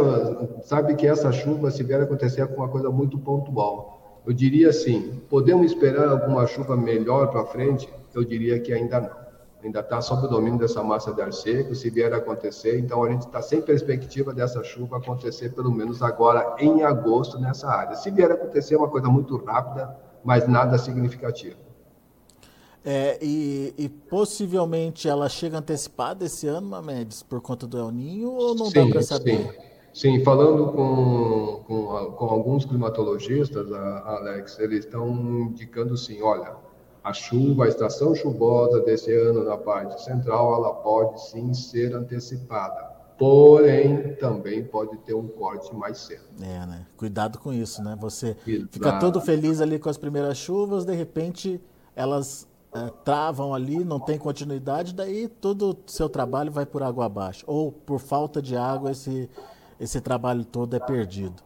sabe 0.64 0.96
que 0.96 1.08
essa 1.08 1.32
chuva, 1.32 1.72
se 1.72 1.84
vier 1.84 2.00
a 2.00 2.04
acontecer, 2.04 2.42
é 2.42 2.46
uma 2.46 2.70
coisa 2.70 2.90
muito 2.92 3.18
pontual. 3.18 4.22
Eu 4.26 4.32
diria 4.32 4.70
assim, 4.70 5.22
podemos 5.30 5.66
esperar 5.66 6.08
alguma 6.08 6.46
chuva 6.46 6.78
melhor 6.78 7.32
para 7.32 7.46
frente? 7.46 7.92
Eu 8.14 8.24
diria 8.24 8.60
que 8.60 8.72
ainda 8.72 9.02
não 9.02 9.23
ainda 9.64 9.80
está 9.80 10.02
sob 10.02 10.26
o 10.26 10.30
domínio 10.30 10.60
dessa 10.60 10.84
massa 10.84 11.14
de 11.14 11.22
ar 11.22 11.32
seco, 11.32 11.74
se 11.74 11.90
vier 11.90 12.14
a 12.14 12.18
acontecer, 12.18 12.78
então 12.80 13.04
a 13.04 13.10
gente 13.10 13.22
está 13.22 13.42
sem 13.42 13.62
perspectiva 13.62 14.34
dessa 14.34 14.64
chuva 14.64 14.98
acontecer 14.98 15.54
pelo 15.54 15.72
menos 15.72 16.02
agora 16.02 16.56
em 16.60 16.84
agosto 16.84 17.40
nessa 17.40 17.70
área. 17.70 17.96
Se 17.96 18.12
vier 18.12 18.32
a 18.32 18.34
acontecer, 18.34 18.76
é 18.76 18.78
uma 18.78 18.90
coisa 18.90 19.08
muito 19.08 19.38
rápida, 19.38 19.96
mas 20.24 20.48
nada 20.48 20.78
significativo. 20.78 21.58
É, 22.86 23.18
e, 23.22 23.74
e, 23.78 23.88
possivelmente 23.88 25.08
ela 25.08 25.30
chega 25.30 25.58
antecipada 25.58 26.26
esse 26.26 26.48
ano, 26.48 26.68
Mamedes, 26.68 27.24
por 27.24 27.40
conta 27.40 27.66
do 27.66 27.78
El 27.78 27.92
Ninho, 27.92 28.34
ou 28.34 28.54
não 28.54 28.66
sim, 28.66 28.74
dá 28.74 28.86
para 28.88 29.02
saber? 29.02 29.38
Sim. 29.38 29.74
Sim, 29.94 30.24
falando 30.24 30.72
com, 30.72 31.64
com, 31.68 32.12
com 32.14 32.26
alguns 32.26 32.66
climatologistas, 32.66 33.72
Alex, 33.72 34.58
eles 34.58 34.86
estão 34.86 35.08
indicando 35.08 35.96
sim, 35.96 36.20
olha, 36.20 36.56
a 37.04 37.12
chuva, 37.12 37.66
a 37.66 37.68
estação 37.68 38.16
chuvosa 38.16 38.80
desse 38.82 39.14
ano 39.14 39.44
na 39.44 39.58
parte 39.58 40.02
central, 40.02 40.56
ela 40.56 40.74
pode 40.74 41.22
sim 41.30 41.54
ser 41.54 41.94
antecipada. 41.94 42.94
Porém, 43.18 44.16
também 44.16 44.64
pode 44.64 44.98
ter 45.00 45.14
um 45.14 45.28
corte 45.28 45.74
mais 45.76 45.98
cedo. 46.00 46.24
É, 46.42 46.66
né? 46.66 46.86
Cuidado 46.98 47.38
com 47.40 47.54
isso, 47.54 47.84
né? 47.84 47.96
Você 48.00 48.36
fica 48.72 49.00
todo 49.00 49.22
feliz 49.22 49.62
ali 49.62 49.78
com 49.78 49.90
as 49.90 49.98
primeiras 49.98 50.38
chuvas, 50.38 50.86
de 50.86 50.96
repente 50.96 51.62
elas 51.96 52.48
é, 52.74 52.90
travam 53.04 53.54
ali, 53.54 53.84
não 53.84 54.00
tem 54.00 54.18
continuidade, 54.18 54.96
daí 54.96 55.28
todo 55.28 55.72
o 55.72 55.78
seu 55.86 56.10
trabalho 56.10 56.52
vai 56.52 56.66
por 56.66 56.82
água 56.82 57.06
abaixo. 57.06 57.44
Ou 57.48 57.72
por 57.72 58.00
falta 58.00 58.42
de 58.42 58.58
água, 58.58 58.92
esse, 58.92 59.30
esse 59.80 60.02
trabalho 60.02 60.44
todo 60.44 60.76
é 60.76 60.80
perdido. 60.80 61.44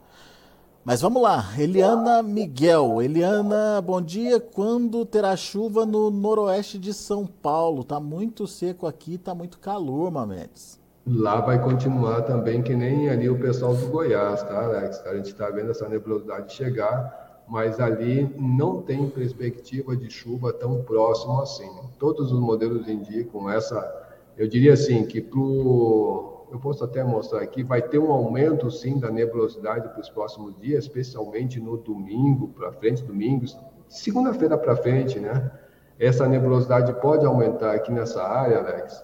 Mas 0.88 1.02
vamos 1.02 1.21
lá, 1.21 1.43
Eliana 1.60 2.23
Miguel. 2.23 3.02
Eliana, 3.02 3.82
bom 3.82 4.02
dia. 4.02 4.39
Quando 4.39 5.06
terá 5.06 5.36
chuva 5.36 5.86
no 5.86 6.10
noroeste 6.10 6.80
de 6.80 6.93
São 6.93 7.26
Paulo? 7.26 7.84
Tá 7.84 8.00
muito 8.00 8.47
seco 8.47 8.88
aqui, 8.88 9.17
tá 9.17 9.36
muito 9.36 9.60
calor, 9.60 10.10
Mamedes. 10.10 10.80
Lá 11.06 11.41
vai 11.41 11.62
continuar 11.62 12.21
também, 12.21 12.63
que 12.63 12.73
nem 12.73 13.10
ali 13.10 13.30
o 13.30 13.38
pessoal 13.38 13.76
do 13.76 13.86
Goiás, 13.88 14.41
tá, 14.43 14.63
Alex? 14.63 15.06
A 15.06 15.13
gente 15.17 15.26
está 15.26 15.50
vendo 15.50 15.71
essa 15.71 15.89
nebulosidade 15.89 16.54
chegar, 16.54 17.43
mas 17.50 17.82
ali 17.82 18.34
não 18.38 18.82
tem 18.82 19.10
perspectiva 19.10 19.93
de 19.93 20.10
chuva 20.10 20.54
tão 20.54 20.84
próximo 20.84 21.41
assim. 21.41 21.69
Todos 22.00 22.32
os 22.32 22.39
modelos 22.39 22.88
indicam 22.88 23.50
essa. 23.50 23.76
Eu 24.38 24.47
diria 24.47 24.71
assim, 24.71 25.06
que 25.06 25.19
para 25.19 25.41
eu 26.51 26.60
posso 26.60 26.83
até 26.83 27.03
mostrar 27.03 27.41
aqui, 27.41 27.63
vai 27.63 27.81
ter 27.81 27.99
um 27.99 28.12
aumento 28.12 28.69
sim 28.71 28.99
da 28.99 29.12
nebulosidade 29.12 29.89
para 29.89 29.99
os 29.99 30.10
próximos 30.10 30.55
dias, 30.55 30.86
especialmente 30.86 31.60
no 31.60 31.77
domingo 31.77 32.49
para 32.49 32.71
frente, 32.71 33.03
domingos, 33.03 33.57
segunda-feira 33.88 34.57
para 34.57 34.75
frente, 34.75 35.19
né? 35.19 35.51
Essa 35.99 36.27
nebulosidade 36.27 36.93
pode 37.01 37.25
aumentar 37.25 37.73
aqui 37.73 37.91
nessa 37.91 38.23
área, 38.23 38.60
Alex, 38.60 39.03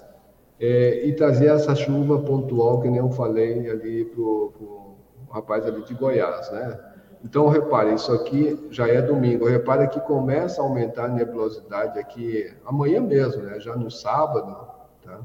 é, 0.59 1.05
e 1.05 1.13
trazer 1.13 1.47
essa 1.47 1.75
chuva 1.75 2.19
pontual 2.19 2.81
que 2.81 2.89
nem 2.89 2.99
eu 2.99 3.09
falei 3.09 3.69
ali 3.69 4.05
para 4.05 4.21
o 4.21 4.95
rapaz 5.29 5.65
ali 5.65 5.83
de 5.83 5.93
Goiás, 5.93 6.51
né? 6.51 6.79
Então, 7.23 7.47
repare, 7.47 7.93
isso 7.93 8.11
aqui 8.11 8.67
já 8.69 8.87
é 8.87 9.01
domingo. 9.01 9.47
Repare 9.47 9.87
que 9.87 9.99
começa 10.01 10.61
a 10.61 10.65
aumentar 10.65 11.05
a 11.05 11.07
nebulosidade 11.07 11.97
aqui 11.97 12.53
amanhã 12.65 12.99
mesmo, 12.99 13.43
né? 13.43 13.59
Já 13.59 13.75
no 13.77 13.89
sábado, 13.89 14.55
tá? 15.01 15.21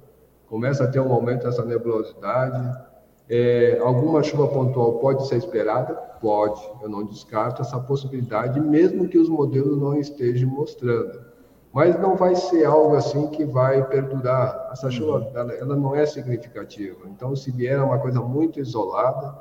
Começa 0.48 0.84
a 0.84 0.88
ter 0.88 1.00
um 1.00 1.12
aumento 1.12 1.44
dessa 1.44 1.64
nebulosidade. 1.64 2.88
É, 3.28 3.78
alguma 3.80 4.22
chuva 4.22 4.48
pontual 4.48 4.98
pode 4.98 5.26
ser 5.28 5.36
esperada? 5.36 5.94
Pode, 6.20 6.60
eu 6.82 6.88
não 6.88 7.04
descarto 7.04 7.62
essa 7.62 7.78
possibilidade, 7.78 8.58
mesmo 8.58 9.06
que 9.06 9.18
os 9.18 9.28
modelos 9.28 9.78
não 9.78 9.98
estejam 9.98 10.48
mostrando. 10.48 11.28
Mas 11.72 12.00
não 12.00 12.16
vai 12.16 12.34
ser 12.34 12.64
algo 12.64 12.96
assim 12.96 13.28
que 13.28 13.44
vai 13.44 13.86
perdurar. 13.86 14.70
Essa 14.72 14.90
chuva 14.90 15.30
ela, 15.34 15.52
ela 15.52 15.76
não 15.76 15.94
é 15.94 16.06
significativa. 16.06 17.00
Então, 17.06 17.36
se 17.36 17.50
vier 17.50 17.80
uma 17.82 17.98
coisa 17.98 18.20
muito 18.20 18.58
isolada, 18.58 19.34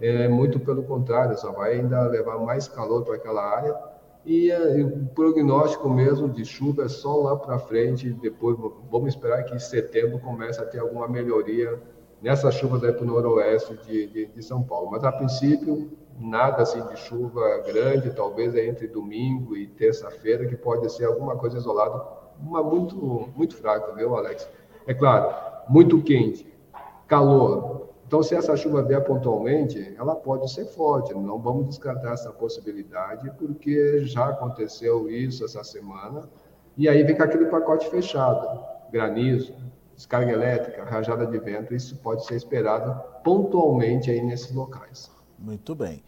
é 0.00 0.28
muito 0.28 0.60
pelo 0.60 0.84
contrário, 0.84 1.36
só 1.36 1.50
vai 1.52 1.74
ainda 1.74 2.02
levar 2.02 2.38
mais 2.38 2.68
calor 2.68 3.02
para 3.04 3.16
aquela 3.16 3.42
área 3.42 3.76
e, 4.24 4.50
eh, 4.50 4.78
e, 4.78 4.84
o 4.84 5.06
prognóstico 5.06 5.88
mesmo 5.88 6.28
de 6.28 6.44
chuva 6.44 6.84
é 6.84 6.88
só 6.88 7.16
lá 7.16 7.36
para 7.36 7.58
frente. 7.58 8.10
Depois 8.10 8.56
vamos 8.90 9.08
esperar 9.08 9.44
que 9.44 9.54
em 9.54 9.58
setembro 9.58 10.18
comece 10.20 10.60
a 10.60 10.64
ter 10.64 10.78
alguma 10.78 11.08
melhoria 11.08 11.80
nessas 12.20 12.54
chuvas 12.54 12.84
aí 12.84 12.92
para 12.92 13.02
o 13.02 13.06
noroeste 13.06 13.76
de, 13.84 14.06
de, 14.06 14.26
de, 14.26 14.42
São 14.42 14.62
Paulo. 14.62 14.90
Mas 14.92 15.02
a 15.02 15.10
princípio, 15.10 15.90
nada 16.18 16.62
assim 16.62 16.84
de 16.86 16.96
chuva 16.96 17.58
grande, 17.66 18.14
talvez 18.14 18.54
é 18.54 18.64
entre 18.64 18.86
domingo 18.86 19.56
e 19.56 19.66
terça-feira, 19.66 20.46
que 20.46 20.56
pode 20.56 20.90
ser 20.92 21.06
alguma 21.06 21.36
coisa 21.36 21.58
isolada, 21.58 22.00
uma 22.40 22.62
muito, 22.62 23.28
muito 23.34 23.56
fraca, 23.56 23.92
viu, 23.94 24.14
Alex? 24.16 24.48
É 24.86 24.94
claro, 24.94 25.34
muito 25.68 26.00
quente, 26.02 26.46
calor, 27.08 27.88
então, 28.12 28.22
se 28.22 28.34
essa 28.34 28.54
chuva 28.54 28.82
vier 28.82 29.02
pontualmente, 29.02 29.94
ela 29.98 30.14
pode 30.14 30.52
ser 30.52 30.66
forte, 30.66 31.14
não 31.14 31.38
vamos 31.38 31.70
descartar 31.70 32.12
essa 32.12 32.30
possibilidade, 32.30 33.32
porque 33.38 34.04
já 34.04 34.28
aconteceu 34.28 35.08
isso 35.08 35.42
essa 35.46 35.64
semana, 35.64 36.28
e 36.76 36.90
aí 36.90 37.06
fica 37.06 37.24
aquele 37.24 37.46
pacote 37.46 37.88
fechado, 37.88 38.62
granizo, 38.92 39.54
descarga 39.96 40.30
elétrica, 40.30 40.84
rajada 40.84 41.24
de 41.24 41.38
vento, 41.38 41.74
isso 41.74 41.96
pode 42.02 42.26
ser 42.26 42.34
esperado 42.34 43.02
pontualmente 43.24 44.10
aí 44.10 44.20
nesses 44.20 44.54
locais. 44.54 45.10
Muito 45.38 45.74
bem. 45.74 46.04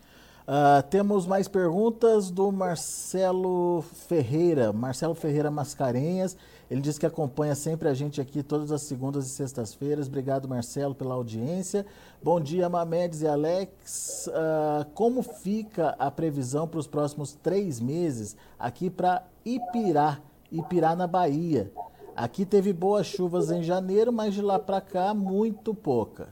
Uh, 0.47 0.87
temos 0.91 1.27
mais 1.27 1.49
perguntas 1.49 2.31
do 2.31 2.53
Marcelo 2.53 3.81
Ferreira, 3.81 4.75
Marcelo 4.75 5.15
Ferreira 5.15 5.51
Mascarenhas. 5.51 6.37
Ele 6.71 6.81
diz 6.81 6.99
que 6.99 7.07
acompanha 7.07 7.55
sempre 7.55 7.89
a 7.89 7.95
gente 7.95 8.21
aqui 8.21 8.43
todas 8.43 8.73
as 8.73 8.83
segundas 8.83 9.27
e 9.27 9.31
sextas-feiras. 9.31 10.07
Obrigado, 10.07 10.49
Marcelo, 10.49 10.95
pela 10.95 11.15
audiência. 11.15 11.85
Bom 12.23 12.41
dia, 12.41 12.69
Mamedes 12.69 13.23
e 13.23 13.27
Alex. 13.27 14.29
Uh, 14.29 14.91
como 14.95 15.23
fica 15.23 15.91
a 15.99 16.11
previsão 16.11 16.67
para 16.67 16.81
os 16.81 16.87
próximos 16.87 17.33
três 17.35 17.81
meses 17.81 18.37
aqui 18.59 18.89
para 18.89 19.25
Ipirá, 19.45 20.21
Ipirá 20.51 20.97
na 20.97 21.07
Bahia? 21.07 21.71
Aqui 22.17 22.47
teve 22.47 22.73
boas 22.73 23.07
chuvas 23.07 23.51
em 23.51 23.63
janeiro, 23.63 24.13
mas 24.13 24.35
de 24.35 24.41
lá 24.41 24.59
para 24.59 24.81
cá 24.81 25.13
muito 25.13 25.75
pouca. 25.75 26.29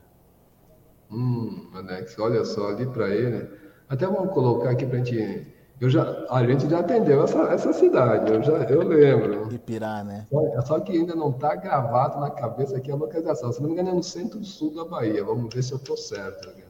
Hum, 1.10 1.68
Alex, 1.74 2.18
olha 2.18 2.44
só 2.44 2.68
ali 2.68 2.86
para 2.86 3.10
ele 3.10 3.62
até 3.92 4.06
vamos 4.06 4.32
colocar 4.32 4.70
aqui 4.70 4.86
para 4.86 5.00
a 5.00 5.04
gente. 5.04 5.54
Eu 5.82 5.90
já, 5.90 6.26
a 6.30 6.46
gente 6.46 6.70
já 6.70 6.78
atendeu 6.78 7.24
essa, 7.24 7.40
essa 7.52 7.72
cidade, 7.72 8.32
eu, 8.32 8.40
já, 8.40 8.52
eu 8.52 8.82
lembro. 8.86 9.52
Ipirá, 9.52 10.04
né? 10.04 10.28
Só, 10.30 10.60
só 10.60 10.78
que 10.78 10.92
ainda 10.92 11.12
não 11.16 11.30
está 11.30 11.56
gravado 11.56 12.20
na 12.20 12.30
cabeça 12.30 12.76
aqui 12.76 12.92
a 12.92 12.94
localização. 12.94 13.50
Se 13.50 13.60
não 13.60 13.66
me 13.66 13.72
engano, 13.72 13.88
é 13.88 13.94
no 13.94 14.02
centro-sul 14.02 14.72
da 14.76 14.84
Bahia. 14.84 15.24
Vamos 15.24 15.52
ver 15.52 15.60
se 15.60 15.72
eu 15.72 15.78
estou 15.78 15.96
certo. 15.96 16.46
Né? 16.50 16.62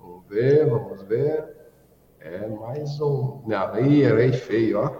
Vamos 0.00 0.24
ver, 0.30 0.66
vamos 0.66 1.02
ver. 1.02 1.56
É 2.20 2.48
mais 2.48 2.98
um. 3.02 3.42
Não, 3.46 3.74
aí 3.74 4.02
é 4.02 4.32
feio, 4.32 4.80
ó. 4.80 4.90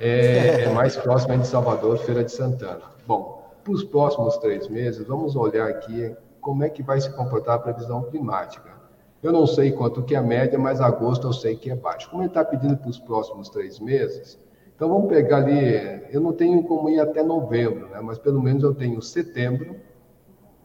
É, 0.00 0.62
é 0.62 0.68
mais 0.72 0.96
próximo 0.96 1.38
de 1.38 1.46
Salvador, 1.46 1.96
Feira 1.98 2.24
de 2.24 2.32
Santana. 2.32 2.90
Bom, 3.06 3.54
para 3.62 3.72
os 3.72 3.84
próximos 3.84 4.36
três 4.38 4.66
meses, 4.66 5.06
vamos 5.06 5.36
olhar 5.36 5.68
aqui 5.68 6.12
como 6.40 6.64
é 6.64 6.68
que 6.68 6.82
vai 6.82 7.00
se 7.00 7.10
comportar 7.10 7.54
a 7.54 7.58
previsão 7.60 8.02
climática. 8.02 8.79
Eu 9.22 9.32
não 9.32 9.46
sei 9.46 9.70
quanto 9.72 10.02
que 10.02 10.14
é 10.14 10.18
a 10.18 10.22
média, 10.22 10.58
mas 10.58 10.80
agosto 10.80 11.26
eu 11.26 11.32
sei 11.32 11.54
que 11.54 11.70
é 11.70 11.76
baixo. 11.76 12.08
Como 12.08 12.22
ele 12.22 12.30
está 12.30 12.44
pedindo 12.44 12.76
para 12.76 12.88
os 12.88 12.98
próximos 12.98 13.50
três 13.50 13.78
meses, 13.78 14.38
então 14.74 14.88
vamos 14.88 15.08
pegar 15.08 15.38
ali, 15.38 16.06
eu 16.10 16.22
não 16.22 16.32
tenho 16.32 16.62
como 16.62 16.88
ir 16.88 16.98
até 17.00 17.22
novembro, 17.22 17.90
né? 17.90 18.00
mas 18.02 18.16
pelo 18.16 18.42
menos 18.42 18.62
eu 18.62 18.74
tenho 18.74 19.02
setembro, 19.02 19.76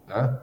né? 0.08 0.40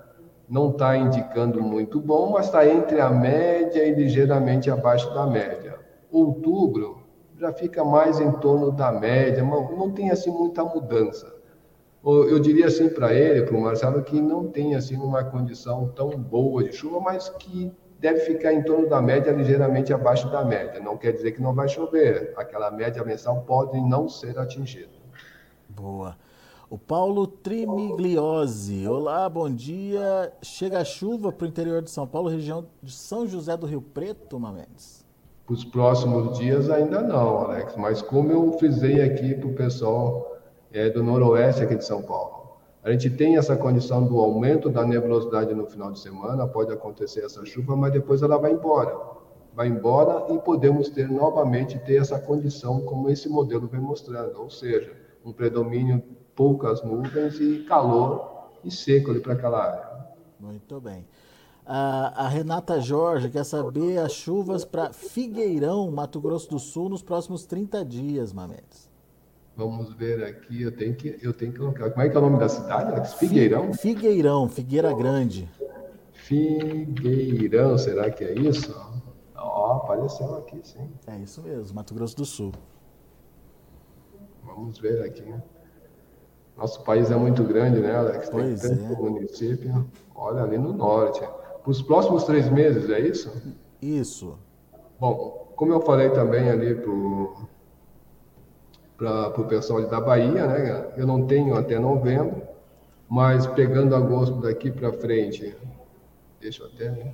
não 0.47 0.69
está 0.69 0.95
indicando 0.95 1.63
muito 1.63 1.99
bom, 1.99 2.33
mas 2.33 2.45
está 2.47 2.69
entre 2.69 3.01
a 3.01 3.09
média 3.09 3.83
e 3.83 3.95
ligeiramente 3.95 4.71
abaixo 4.71 5.13
da 5.15 5.27
média. 5.27 5.79
Outubro 6.11 6.99
já 7.39 7.51
fica 7.51 7.83
mais 7.83 8.21
em 8.21 8.31
torno 8.33 8.71
da 8.71 8.93
média, 8.93 9.43
não 9.43 9.91
tem 9.91 10.11
assim 10.11 10.31
muita 10.31 10.63
mudança. 10.63 11.35
Eu 12.05 12.39
diria 12.41 12.67
assim 12.67 12.91
para 12.91 13.15
ele, 13.15 13.47
para 13.47 13.57
o 13.57 13.61
Marcelo, 13.63 14.03
que 14.03 14.21
não 14.21 14.49
tem 14.49 14.75
assim 14.75 14.97
uma 14.97 15.25
condição 15.25 15.89
tão 15.97 16.11
boa 16.11 16.63
de 16.63 16.73
chuva, 16.73 17.01
mas 17.01 17.31
que 17.31 17.73
deve 18.03 18.19
ficar 18.21 18.53
em 18.53 18.65
torno 18.65 18.89
da 18.89 19.01
média, 19.01 19.31
ligeiramente 19.31 19.93
abaixo 19.93 20.29
da 20.29 20.45
média. 20.45 20.81
Não 20.81 20.97
quer 20.97 21.13
dizer 21.13 21.31
que 21.31 21.41
não 21.41 21.55
vai 21.55 21.69
chover. 21.69 22.35
Aquela 22.37 22.69
média 22.69 23.05
mensal 23.05 23.43
pode 23.43 23.81
não 23.81 24.09
ser 24.09 24.37
atingida. 24.41 24.91
Boa. 25.69 26.17
O 26.69 26.77
Paulo 26.77 27.29
Trimigliose. 27.29 28.89
Olá, 28.89 29.29
bom 29.29 29.49
dia. 29.49 30.33
Chega 30.43 30.81
a 30.81 30.85
chuva 30.85 31.31
para 31.31 31.45
o 31.45 31.49
interior 31.49 31.81
de 31.81 31.91
São 31.93 32.05
Paulo, 32.05 32.29
região 32.29 32.67
de 32.83 32.93
São 32.93 33.25
José 33.25 33.57
do 33.57 33.67
Rio 33.67 33.81
Preto, 33.81 34.41
Mamedes? 34.41 35.07
Os 35.49 35.65
próximos 35.65 36.37
dias 36.37 36.69
ainda 36.71 37.03
não, 37.03 37.39
Alex. 37.39 37.77
Mas 37.77 38.03
como 38.03 38.33
eu 38.33 38.59
frisei 38.59 39.01
aqui 39.01 39.35
para 39.35 39.49
o 39.49 39.55
pessoal 39.55 40.39
é, 40.73 40.91
do 40.91 41.05
noroeste 41.05 41.63
aqui 41.63 41.77
de 41.77 41.85
São 41.85 42.03
Paulo, 42.03 42.32
a 42.83 42.91
gente 42.91 43.11
tem 43.11 43.37
essa 43.37 43.57
condição 43.57 44.05
do 44.05 44.19
aumento 44.19 44.69
da 44.69 44.85
nebulosidade 44.85 45.55
no 45.55 45.67
final 45.67 45.93
de 45.93 46.01
semana, 46.01 46.47
pode 46.47 46.73
acontecer 46.73 47.25
essa 47.25 47.45
chuva, 47.45 47.77
mas 47.77 47.93
depois 47.93 48.23
ela 48.23 48.37
vai 48.37 48.53
embora. 48.53 48.99
Vai 49.55 49.69
embora 49.69 50.33
e 50.33 50.39
podemos 50.39 50.89
ter 50.89 51.09
novamente 51.09 51.79
ter 51.79 51.97
essa 51.97 52.19
condição 52.19 52.81
como 52.81 53.09
esse 53.09 53.29
modelo 53.29 53.69
vem 53.69 53.81
mostrando, 53.81 54.41
ou 54.41 54.51
seja, 54.51 54.93
um 55.25 55.33
predomínio 55.33 56.03
poucas 56.35 56.83
nuvens 56.83 57.39
e 57.41 57.65
calor 57.69 58.51
e 58.65 58.71
seco 58.71 59.11
ali 59.11 59.21
para 59.21 59.35
aquela 59.35 59.63
área. 59.63 59.93
Muito 60.41 60.81
bem. 60.81 61.07
A, 61.65 62.27
Renata 62.27 62.81
Jorge 62.81 63.31
quer 63.31 63.45
saber 63.45 63.99
as 63.99 64.13
chuvas 64.13 64.65
para 64.65 64.93
Figueirão, 64.93 65.89
Mato 65.93 66.21
Grosso 66.21 66.51
do 66.51 66.59
Sul, 66.59 66.89
nos 66.89 67.03
próximos 67.03 67.45
30 67.45 67.85
dias, 67.85 68.33
Mamedes. 68.33 68.91
Vamos 69.57 69.93
ver 69.95 70.25
aqui, 70.25 70.63
eu 70.63 70.73
tenho 70.73 70.95
que, 70.95 71.19
eu 71.21 71.33
tenho 71.33 71.53
que 71.53 71.59
colocar. 71.59 71.91
Como 71.91 72.03
é 72.03 72.09
que 72.09 72.17
é 72.17 72.19
o 72.19 72.23
nome 72.23 72.39
da 72.39 72.49
cidade, 72.49 72.91
Alex? 72.91 73.15
Figueirão? 73.15 73.73
Figueirão, 73.75 74.49
Figueira 74.49 74.95
Grande. 74.95 75.49
Figueirão, 76.13 77.77
será 77.77 78.11
que 78.11 78.25
é 78.25 78.33
isso? 78.33 78.75
Ó, 79.37 79.77
apareceu 79.77 80.35
aqui, 80.37 80.61
sim. 80.63 80.89
É 81.07 81.17
isso 81.19 81.43
mesmo, 81.43 81.75
Mato 81.75 81.95
Grosso 81.95 82.17
do 82.17 82.25
Sul. 82.25 82.53
Vamos 84.43 84.79
ver 84.79 85.05
aqui. 85.05 85.23
Né? 85.23 85.43
Nosso 86.57 86.83
país 86.85 87.11
é 87.11 87.17
muito 87.17 87.43
grande, 87.45 87.81
né, 87.81 87.95
Alex? 87.95 88.31
Pois 88.31 88.61
Tem 88.61 88.77
tanto 88.77 89.07
é. 89.07 89.11
município. 89.11 89.91
Olha, 90.15 90.43
ali 90.43 90.57
no 90.57 90.73
norte. 90.73 91.21
Para 91.21 91.71
os 91.71 91.83
próximos 91.83 92.25
três 92.25 92.51
meses, 92.51 92.89
é 92.89 93.01
isso? 93.01 93.33
Isso. 93.81 94.39
Bom, 94.99 95.53
como 95.57 95.73
eu 95.73 95.81
falei 95.81 96.11
também 96.11 96.49
ali 96.49 96.75
para 96.75 96.91
o 99.05 99.45
pessoal 99.45 99.83
da 99.87 100.01
Bahia, 100.01 100.47
né? 100.47 100.93
Eu 100.97 101.07
não 101.07 101.27
tenho 101.27 101.57
até 101.57 101.79
novembro, 101.79 102.43
mas 103.09 103.47
pegando 103.47 103.95
agosto 103.95 104.41
daqui 104.41 104.71
para 104.71 104.93
frente, 104.93 105.57
deixa 106.41 106.63
eu 106.63 106.69
até 106.69 107.13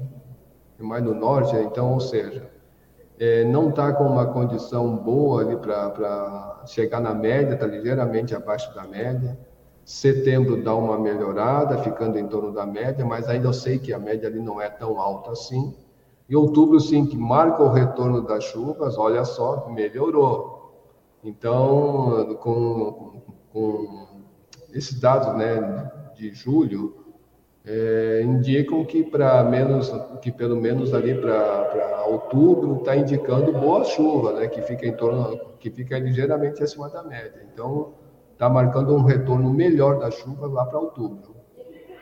mais 0.79 1.03
no 1.03 1.15
norte, 1.15 1.57
então, 1.57 1.93
ou 1.95 2.01
seja, 2.01 2.49
é, 3.19 3.45
não 3.45 3.71
está 3.71 3.93
com 3.93 4.05
uma 4.05 4.27
condição 4.27 4.97
boa 4.97 5.43
ali 5.43 5.57
para 5.57 6.63
chegar 6.67 7.01
na 7.01 7.13
média, 7.13 7.55
está 7.55 7.67
ligeiramente 7.67 8.35
abaixo 8.35 8.73
da 8.75 8.85
média. 8.85 9.37
Setembro 9.85 10.63
dá 10.63 10.75
uma 10.75 10.99
melhorada, 10.99 11.79
ficando 11.79 12.19
em 12.19 12.29
torno 12.29 12.53
da 12.53 12.65
média, 12.65 13.05
mas 13.05 13.29
ainda 13.29 13.49
eu 13.49 13.53
sei 13.53 13.79
que 13.79 13.93
a 13.93 13.99
média 13.99 14.29
ali 14.29 14.39
não 14.39 14.61
é 14.61 14.69
tão 14.69 15.01
alta 15.01 15.33
assim. 15.33 15.75
E 16.29 16.37
outubro, 16.37 16.79
sim, 16.79 17.07
que 17.07 17.17
marca 17.17 17.63
o 17.63 17.73
retorno 17.73 18.21
das 18.21 18.45
chuvas, 18.45 18.99
olha 18.99 19.25
só, 19.25 19.69
melhorou. 19.71 20.58
Então, 21.23 22.37
com, 22.41 23.23
com 23.53 24.07
esses 24.73 24.99
dados 25.01 25.37
né, 25.37 25.91
de 26.15 26.33
julho, 26.33 27.05
é, 27.65 28.23
indicam 28.25 28.85
que 28.85 29.03
para 29.03 29.43
menos, 29.45 29.93
que 30.23 30.33
pelo 30.33 30.57
menos 30.57 30.95
ali 30.95 31.15
para 31.15 32.05
outubro 32.07 32.79
está 32.79 32.97
indicando 32.97 33.53
boa 33.53 33.85
chuva, 33.85 34.33
né, 34.33 34.49
que 34.49 34.63
fica 34.63 34.87
em 34.87 34.97
torno, 34.97 35.39
que 35.59 35.71
fica 35.71 35.99
ligeiramente 35.99 36.63
acima 36.63 36.89
da 36.89 37.03
média. 37.03 37.47
Então, 37.53 37.93
está 38.33 38.49
marcando 38.49 38.95
um 38.95 39.03
retorno 39.03 39.53
melhor 39.53 39.99
da 39.99 40.11
chuva 40.11 40.47
lá 40.47 40.65
para 40.65 40.79
outubro. 40.79 41.35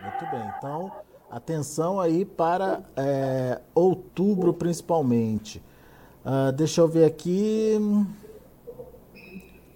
Muito 0.03 0.31
bem. 0.31 0.53
Então, 0.59 0.93
atenção 1.31 1.99
aí 1.99 2.25
para 2.25 2.83
é, 2.95 3.61
outubro 3.75 4.53
principalmente. 4.53 5.63
Uh, 6.25 6.53
deixa 6.53 6.81
eu 6.81 6.89
ver 6.89 7.05
aqui. 7.05 7.79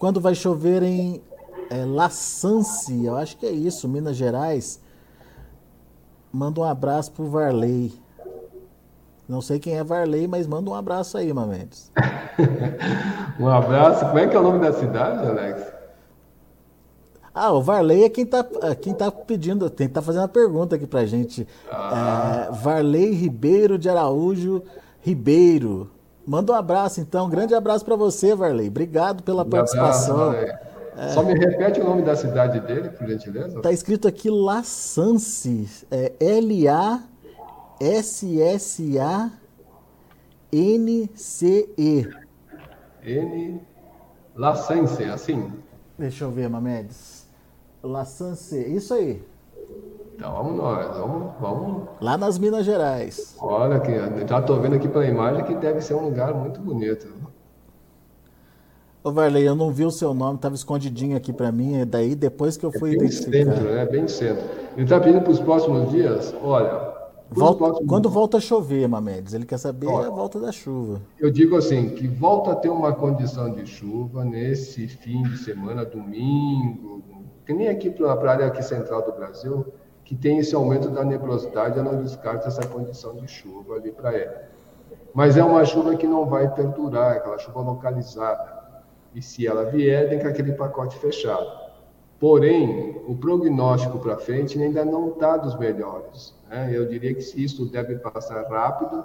Quando 0.01 0.19
vai 0.19 0.35
chover 0.35 0.83
em 0.83 1.21
é, 1.69 1.85
Laçance, 1.85 3.05
eu 3.05 3.15
acho 3.17 3.37
que 3.37 3.45
é 3.45 3.51
isso, 3.51 3.87
Minas 3.87 4.17
Gerais. 4.17 4.81
Manda 6.33 6.63
um 6.63 6.65
abraço 6.65 7.13
pro 7.13 7.29
Varley. 7.29 7.93
Não 9.29 9.43
sei 9.43 9.59
quem 9.59 9.77
é 9.77 9.85
Varley, 9.85 10.27
mas 10.27 10.47
manda 10.47 10.71
um 10.71 10.75
abraço 10.75 11.19
aí, 11.19 11.31
Mamedes. 11.35 11.93
um 13.39 13.47
abraço. 13.47 14.07
Como 14.07 14.19
é 14.19 14.27
que 14.27 14.35
é 14.35 14.41
o 14.41 14.43
nome 14.43 14.61
da 14.61 14.73
cidade, 14.73 15.29
Alex? 15.29 15.71
Ah, 17.35 17.53
o 17.53 17.61
Varley 17.61 18.05
é 18.05 18.09
quem 18.09 18.25
tá, 18.25 18.43
é 18.63 18.75
quem 18.75 18.95
tá 18.95 19.13
pedindo, 19.13 19.71
quem 19.71 19.87
tá 19.87 20.01
fazendo 20.01 20.25
a 20.25 20.29
pergunta 20.29 20.77
aqui 20.77 20.87
pra 20.87 21.05
gente. 21.05 21.47
Ah. 21.71 22.49
É, 22.49 22.53
Varley 22.53 23.13
Ribeiro 23.13 23.77
de 23.77 23.91
Araújo 23.91 24.63
Ribeiro. 25.03 25.91
Manda 26.31 26.53
um 26.53 26.55
abraço, 26.55 27.01
então. 27.01 27.27
Um 27.27 27.29
grande 27.29 27.57
abraço 27.57 27.85
para 27.85 27.97
você, 27.97 28.37
Varley. 28.37 28.69
Obrigado 28.69 29.25
pela 29.25 29.43
um 29.43 29.51
participação. 29.51 30.31
Abraço, 30.31 30.71
é... 30.97 31.09
Só 31.09 31.25
me 31.25 31.35
repete 31.35 31.81
o 31.81 31.85
nome 31.85 32.03
da 32.03 32.15
cidade 32.15 32.61
dele, 32.61 32.91
por 32.91 33.09
gentileza. 33.09 33.61
Tá 33.61 33.73
escrito 33.73 34.07
aqui 34.07 34.31
Laçance. 34.31 35.85
É 35.91 36.13
L-A-S-S-A-N-C-E. 36.21 37.11
N. 43.03 43.61
Laçance, 44.37 45.03
assim? 45.03 45.53
Deixa 45.99 46.23
eu 46.23 46.31
ver, 46.31 46.49
Mamedes. 46.49 47.27
La 47.83 48.05
Sanse, 48.05 48.57
isso 48.57 48.95
aí. 48.95 49.21
Então 50.21 50.35
vamos 50.35 50.55
nós, 50.55 50.99
vamos, 50.99 51.33
vamos. 51.41 51.89
Lá 51.99 52.19
nas 52.19 52.39
Minas 52.39 52.67
Gerais. 52.67 53.35
Olha 53.41 53.77
aqui, 53.77 53.93
já 54.29 54.39
estou 54.39 54.61
vendo 54.61 54.75
aqui 54.75 54.87
pela 54.87 55.07
imagem 55.07 55.43
que 55.45 55.55
deve 55.55 55.81
ser 55.81 55.95
um 55.95 56.05
lugar 56.05 56.35
muito 56.35 56.61
bonito. 56.61 57.09
Ô 59.03 59.11
Varley, 59.11 59.47
eu 59.47 59.55
não 59.55 59.71
vi 59.71 59.87
o 59.87 59.91
seu 59.91 60.13
nome, 60.13 60.37
estava 60.37 60.55
escondidinho 60.55 61.17
aqui 61.17 61.33
para 61.33 61.51
mim, 61.51 61.81
e 61.81 61.85
daí 61.87 62.15
depois 62.15 62.59
que 62.59 62.67
eu 62.67 62.71
fui 62.71 62.97
é 62.97 62.99
bem 62.99 63.11
centro, 63.11 63.65
né? 63.65 63.87
Bem 63.87 64.07
centro. 64.07 64.45
Ele 64.75 64.83
está 64.83 65.01
pedindo 65.01 65.23
para 65.23 65.33
os 65.33 65.41
próximos 65.41 65.91
dias, 65.91 66.35
olha... 66.43 66.91
Volta, 67.31 67.57
próximos... 67.57 67.89
Quando 67.89 68.11
volta 68.11 68.37
a 68.37 68.41
chover, 68.41 68.87
Mamedes? 68.87 69.33
Ele 69.33 69.47
quer 69.47 69.57
saber 69.57 69.87
olha, 69.87 70.09
a 70.09 70.11
volta 70.11 70.39
da 70.39 70.53
chuva. 70.53 71.01
Eu 71.19 71.31
digo 71.31 71.57
assim, 71.57 71.89
que 71.89 72.07
volta 72.07 72.53
a 72.53 72.57
ter 72.57 72.69
uma 72.69 72.93
condição 72.93 73.51
de 73.55 73.65
chuva 73.65 74.23
nesse 74.23 74.87
fim 74.87 75.23
de 75.23 75.39
semana, 75.39 75.83
domingo, 75.83 77.03
que 77.47 77.55
nem 77.55 77.69
aqui 77.71 77.89
para 77.89 78.13
a 78.13 78.31
área 78.31 78.47
aqui 78.49 78.63
central 78.63 79.01
do 79.01 79.13
Brasil, 79.13 79.65
que 80.11 80.17
tem 80.17 80.39
esse 80.39 80.57
aumento 80.57 80.91
da 80.91 81.05
nebulosidade, 81.05 81.79
eu 81.79 81.85
não 81.85 82.03
descarto 82.03 82.49
essa 82.49 82.67
condição 82.67 83.15
de 83.15 83.29
chuva 83.29 83.77
ali 83.77 83.93
para 83.93 84.13
ela. 84.13 84.43
Mas 85.15 85.37
é 85.37 85.45
uma 85.45 85.65
chuva 85.65 85.95
que 85.95 86.05
não 86.05 86.27
vai 86.27 86.53
perdurar, 86.53 87.13
aquela 87.13 87.39
chuva 87.39 87.61
localizada. 87.61 88.83
E 89.15 89.23
se 89.23 89.47
ela 89.47 89.67
vier, 89.67 90.09
tem 90.09 90.19
com 90.19 90.27
aquele 90.27 90.51
pacote 90.51 90.99
fechado. 90.99 91.47
Porém, 92.19 93.01
o 93.07 93.15
prognóstico 93.15 94.01
para 94.01 94.17
frente 94.17 94.61
ainda 94.61 94.85
não 94.85 95.11
está 95.11 95.37
dos 95.37 95.57
melhores. 95.57 96.35
Né? 96.49 96.73
Eu 96.73 96.89
diria 96.89 97.15
que 97.15 97.21
isso 97.41 97.67
deve 97.67 97.95
passar 97.95 98.43
rápido 98.51 99.05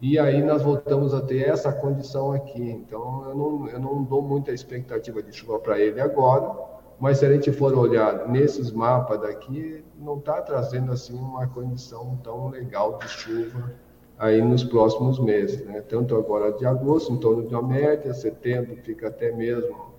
e 0.00 0.18
aí 0.18 0.42
nós 0.42 0.62
voltamos 0.62 1.14
a 1.14 1.20
ter 1.20 1.48
essa 1.48 1.72
condição 1.72 2.32
aqui. 2.32 2.60
Então, 2.60 3.24
eu 3.28 3.36
não, 3.36 3.68
eu 3.68 3.78
não 3.78 4.02
dou 4.02 4.20
muita 4.20 4.50
expectativa 4.50 5.22
de 5.22 5.32
chuva 5.32 5.60
para 5.60 5.78
ele 5.78 6.00
agora, 6.00 6.52
mas 7.00 7.18
se 7.18 7.24
a 7.26 7.32
gente 7.32 7.50
for 7.50 7.76
olhar 7.76 8.28
nesses 8.28 8.70
mapas 8.70 9.22
daqui, 9.22 9.82
não 9.98 10.18
está 10.18 10.42
trazendo 10.42 10.92
assim 10.92 11.18
uma 11.18 11.46
condição 11.46 12.18
tão 12.22 12.50
legal 12.50 12.98
de 12.98 13.08
chuva 13.08 13.72
aí 14.18 14.42
nos 14.42 14.62
próximos 14.62 15.18
meses, 15.18 15.64
né? 15.64 15.80
Tanto 15.80 16.14
agora 16.14 16.52
de 16.52 16.66
agosto, 16.66 17.10
em 17.10 17.16
torno 17.16 17.48
de 17.48 17.54
uma 17.54 17.62
média, 17.62 18.12
setembro 18.12 18.76
fica 18.82 19.08
até 19.08 19.32
mesmo 19.32 19.94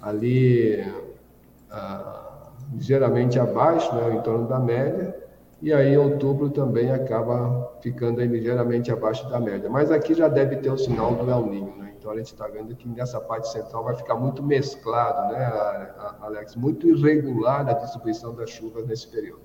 ali 0.00 0.84
ah, 1.72 2.50
ligeiramente 2.72 3.38
abaixo, 3.40 3.92
né? 3.96 4.14
Em 4.14 4.20
torno 4.22 4.46
da 4.46 4.60
média, 4.60 5.12
e 5.60 5.72
aí 5.72 5.98
outubro 5.98 6.50
também 6.50 6.92
acaba 6.92 7.72
ficando 7.80 8.20
ligeiramente 8.20 8.92
abaixo 8.92 9.28
da 9.28 9.40
média. 9.40 9.68
Mas 9.68 9.90
aqui 9.90 10.14
já 10.14 10.28
deve 10.28 10.56
ter 10.56 10.70
o 10.70 10.78
sinal 10.78 11.16
do 11.16 11.28
El 11.28 11.46
Niño, 11.46 11.74
né? 11.78 11.83
Então 12.04 12.12
a 12.12 12.18
gente 12.18 12.34
está 12.34 12.46
vendo 12.46 12.76
que 12.76 12.86
nessa 12.86 13.18
parte 13.18 13.48
central 13.48 13.82
vai 13.82 13.96
ficar 13.96 14.14
muito 14.14 14.42
mesclado, 14.42 15.32
né, 15.32 15.90
Alex? 16.20 16.54
Muito 16.54 16.86
irregular 16.86 17.66
a 17.66 17.72
distribuição 17.72 18.34
das 18.34 18.50
chuvas 18.50 18.86
nesse 18.86 19.08
período. 19.08 19.40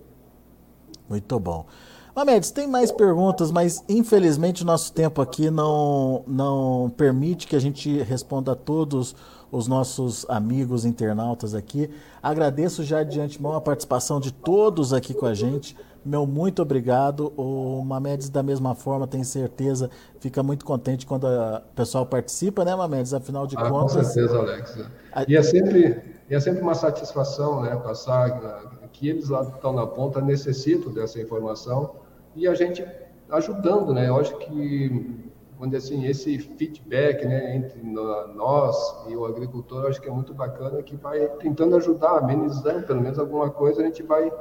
Muito 1.08 1.40
bom. 1.40 1.66
Mamedes, 2.14 2.52
tem 2.52 2.68
mais 2.68 2.92
perguntas, 2.92 3.50
mas 3.50 3.82
infelizmente 3.88 4.64
o 4.64 4.66
nosso 4.66 4.92
tempo 4.92 5.22
aqui 5.22 5.50
não, 5.50 6.22
não 6.28 6.92
permite 6.98 7.48
que 7.48 7.56
a 7.56 7.62
gente 7.62 8.00
responda 8.00 8.52
a 8.52 8.56
todos 8.58 9.16
os 9.50 9.66
nossos 9.66 10.26
amigos 10.28 10.84
internautas 10.84 11.56
aqui. 11.56 11.90
Agradeço 12.22 12.84
já 12.84 13.04
de 13.04 13.22
antemão 13.22 13.54
a 13.54 13.62
participação 13.62 14.20
de 14.20 14.34
todos 14.34 14.92
aqui 14.92 15.14
com 15.14 15.26
a 15.26 15.34
gente. 15.34 15.78
Meu 16.06 16.26
muito 16.26 16.62
obrigado. 16.62 17.34
O 17.36 17.84
Mamedes, 17.84 18.30
da 18.30 18.42
mesma 18.42 18.74
forma, 18.74 19.06
tem 19.06 19.24
certeza, 19.24 19.90
fica 20.20 20.42
muito 20.42 20.66
contente 20.66 21.06
quando 21.06 21.26
o 21.26 21.62
pessoal 21.76 22.06
participa, 22.06 22.64
né, 22.64 22.76
Mamedes? 22.76 23.14
Afinal 23.14 23.46
de 23.46 23.58
ah, 23.58 23.70
contas. 23.70 23.96
Com 23.96 24.04
certeza, 24.04 24.38
Alex. 24.38 24.80
E 25.28 25.36
é 25.36 25.44
sempre, 25.44 26.02
é 26.30 26.40
sempre 26.40 26.62
uma 26.62 26.76
satisfação 26.76 27.62
né, 27.62 27.76
passar 27.76 28.70
que 28.92 29.10
eles 29.10 29.30
lá 29.30 29.44
estão 29.44 29.74
na 29.74 29.88
ponta 29.88 30.22
necessitam 30.22 30.92
dessa 30.92 31.20
informação 31.22 31.96
e 32.36 32.48
a 32.48 32.54
gente 32.54 32.86
ajudando, 33.30 33.94
né? 33.94 34.10
Eu 34.10 34.18
acho 34.18 34.38
que 34.38 35.30
quando 35.58 35.76
assim 35.76 36.06
esse 36.06 36.38
feedback, 36.38 37.26
né, 37.26 37.56
entre 37.58 37.82
nós 37.84 38.78
e 39.10 39.16
o 39.16 39.26
agricultor, 39.26 39.88
acho 39.88 40.02
que 40.02 40.08
é 40.08 40.12
muito 40.12 40.34
bacana 40.34 40.82
que 40.82 40.96
vai 40.96 41.28
tentando 41.40 41.76
ajudar, 41.76 42.18
amenizando 42.18 42.88
pelo 42.88 43.02
menos 43.02 43.20
alguma 43.20 43.50
coisa, 43.50 43.82
a 43.82 43.86
gente 43.86 44.02
vai 44.02 44.32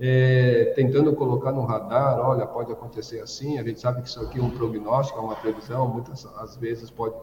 é, 0.00 0.72
tentando 0.74 1.14
colocar 1.14 1.52
no 1.52 1.64
radar, 1.64 2.18
olha, 2.18 2.46
pode 2.46 2.72
acontecer 2.72 3.20
assim, 3.20 3.58
a 3.58 3.62
gente 3.62 3.80
sabe 3.80 4.02
que 4.02 4.08
isso 4.08 4.20
aqui 4.20 4.38
é 4.38 4.42
um 4.42 4.50
prognóstico, 4.50 5.18
é 5.18 5.22
uma 5.22 5.36
previsão, 5.36 5.88
muitas 5.88 6.26
às 6.36 6.56
vezes 6.56 6.90
pode 6.90 7.14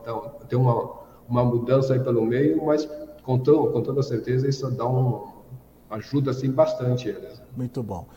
ter 0.48 0.56
uma, 0.56 0.92
uma 1.28 1.44
mudança 1.44 1.94
aí 1.94 2.00
pelo 2.00 2.26
meio, 2.26 2.66
mas 2.66 2.88
com, 3.24 3.38
tão, 3.38 3.72
com 3.72 3.82
toda 3.82 4.02
certeza 4.02 4.48
isso 4.48 4.70
dá 4.72 4.88
um, 4.88 5.28
ajuda 5.90 6.32
assim 6.32 6.52
bastante 6.52 7.10
eles. 7.10 7.42
Muito 7.56 7.82
bom. 7.82 8.08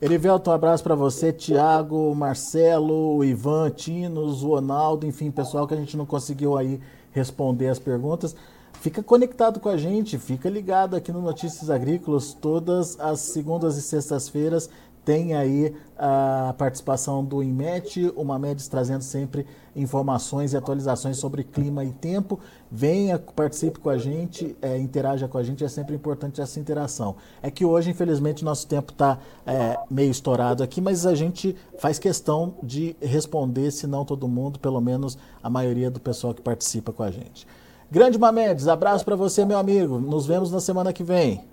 Erivelto, 0.00 0.50
um 0.50 0.52
abraço 0.52 0.82
para 0.82 0.96
você, 0.96 1.32
Tiago, 1.32 2.12
Marcelo, 2.14 3.24
Ivan, 3.24 3.70
Tinos, 3.70 4.42
o 4.42 4.48
Ronaldo, 4.48 5.06
enfim, 5.06 5.30
pessoal 5.30 5.66
que 5.66 5.74
a 5.74 5.76
gente 5.76 5.96
não 5.96 6.04
conseguiu 6.04 6.56
aí 6.56 6.80
responder 7.12 7.68
as 7.68 7.78
perguntas. 7.78 8.34
Fica 8.82 9.00
conectado 9.00 9.60
com 9.60 9.68
a 9.68 9.76
gente, 9.76 10.18
fica 10.18 10.50
ligado 10.50 10.96
aqui 10.96 11.12
no 11.12 11.22
Notícias 11.22 11.70
Agrícolas. 11.70 12.34
Todas 12.34 12.98
as 12.98 13.20
segundas 13.20 13.76
e 13.76 13.80
sextas-feiras 13.80 14.68
tem 15.04 15.34
aí 15.34 15.72
a 15.96 16.52
participação 16.58 17.24
do 17.24 17.44
INMET, 17.44 18.12
o 18.16 18.24
Mamedes 18.24 18.66
trazendo 18.66 19.02
sempre 19.02 19.46
informações 19.76 20.52
e 20.52 20.56
atualizações 20.56 21.16
sobre 21.16 21.44
clima 21.44 21.84
e 21.84 21.92
tempo. 21.92 22.40
Venha, 22.68 23.20
participe 23.20 23.78
com 23.78 23.88
a 23.88 23.96
gente, 23.96 24.56
é, 24.60 24.76
interaja 24.76 25.28
com 25.28 25.38
a 25.38 25.44
gente, 25.44 25.62
é 25.62 25.68
sempre 25.68 25.94
importante 25.94 26.40
essa 26.40 26.58
interação. 26.58 27.14
É 27.40 27.52
que 27.52 27.64
hoje, 27.64 27.92
infelizmente, 27.92 28.44
nosso 28.44 28.66
tempo 28.66 28.90
está 28.90 29.16
é, 29.46 29.78
meio 29.88 30.10
estourado 30.10 30.60
aqui, 30.60 30.80
mas 30.80 31.06
a 31.06 31.14
gente 31.14 31.54
faz 31.78 32.00
questão 32.00 32.56
de 32.60 32.96
responder, 33.00 33.70
se 33.70 33.86
não 33.86 34.04
todo 34.04 34.26
mundo, 34.26 34.58
pelo 34.58 34.80
menos 34.80 35.16
a 35.40 35.48
maioria 35.48 35.88
do 35.88 36.00
pessoal 36.00 36.34
que 36.34 36.42
participa 36.42 36.92
com 36.92 37.04
a 37.04 37.12
gente. 37.12 37.46
Grande 37.92 38.18
Mamedes, 38.18 38.68
abraço 38.68 39.04
para 39.04 39.14
você, 39.14 39.44
meu 39.44 39.58
amigo. 39.58 39.98
Nos 39.98 40.26
vemos 40.26 40.50
na 40.50 40.60
semana 40.60 40.94
que 40.94 41.04
vem. 41.04 41.44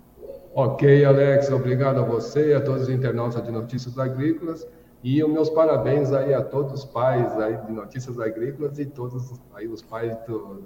Ok, 0.54 1.04
Alex, 1.04 1.50
obrigado 1.50 1.98
a 1.98 2.02
você, 2.02 2.54
a 2.54 2.62
todos 2.62 2.84
os 2.84 2.88
internautas 2.88 3.44
de 3.44 3.50
Notícias 3.50 3.98
Agrícolas 3.98 4.66
e 5.04 5.22
os 5.22 5.30
meus 5.30 5.50
parabéns 5.50 6.14
aí 6.14 6.32
a 6.32 6.42
todos 6.42 6.72
os 6.72 6.84
pais 6.86 7.38
aí 7.38 7.58
de 7.58 7.70
Notícias 7.70 8.18
Agrícolas 8.18 8.78
e 8.78 8.86
todos 8.86 9.38
aí 9.54 9.68
os 9.68 9.82
pais 9.82 10.16
dos 10.26 10.56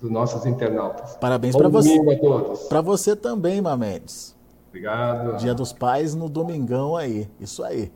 do, 0.00 0.10
nossos 0.10 0.44
internautas. 0.46 1.16
Parabéns 1.18 1.54
para 1.54 1.68
você. 1.68 1.96
a 1.96 2.18
todos. 2.18 2.62
Para 2.64 2.80
você 2.80 3.14
também, 3.14 3.60
Mamedes. 3.60 4.34
Obrigado. 4.68 5.36
Dia 5.36 5.54
dos 5.54 5.72
Pais 5.72 6.12
no 6.12 6.28
domingão 6.28 6.96
aí. 6.96 7.28
Isso 7.38 7.62
aí. 7.62 7.92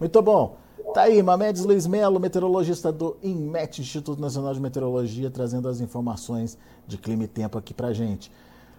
Muito 0.00 0.22
bom. 0.22 0.56
Tá 0.94 1.02
aí, 1.02 1.22
Mamedes 1.22 1.64
Luiz 1.64 1.86
Melo, 1.86 2.18
meteorologista 2.18 2.90
do 2.90 3.16
INMET, 3.22 3.80
Instituto 3.80 4.20
Nacional 4.20 4.54
de 4.54 4.60
Meteorologia, 4.60 5.30
trazendo 5.30 5.68
as 5.68 5.80
informações 5.80 6.56
de 6.86 6.96
clima 6.96 7.24
e 7.24 7.28
tempo 7.28 7.58
aqui 7.58 7.74
pra 7.74 7.92
gente. 7.92 8.32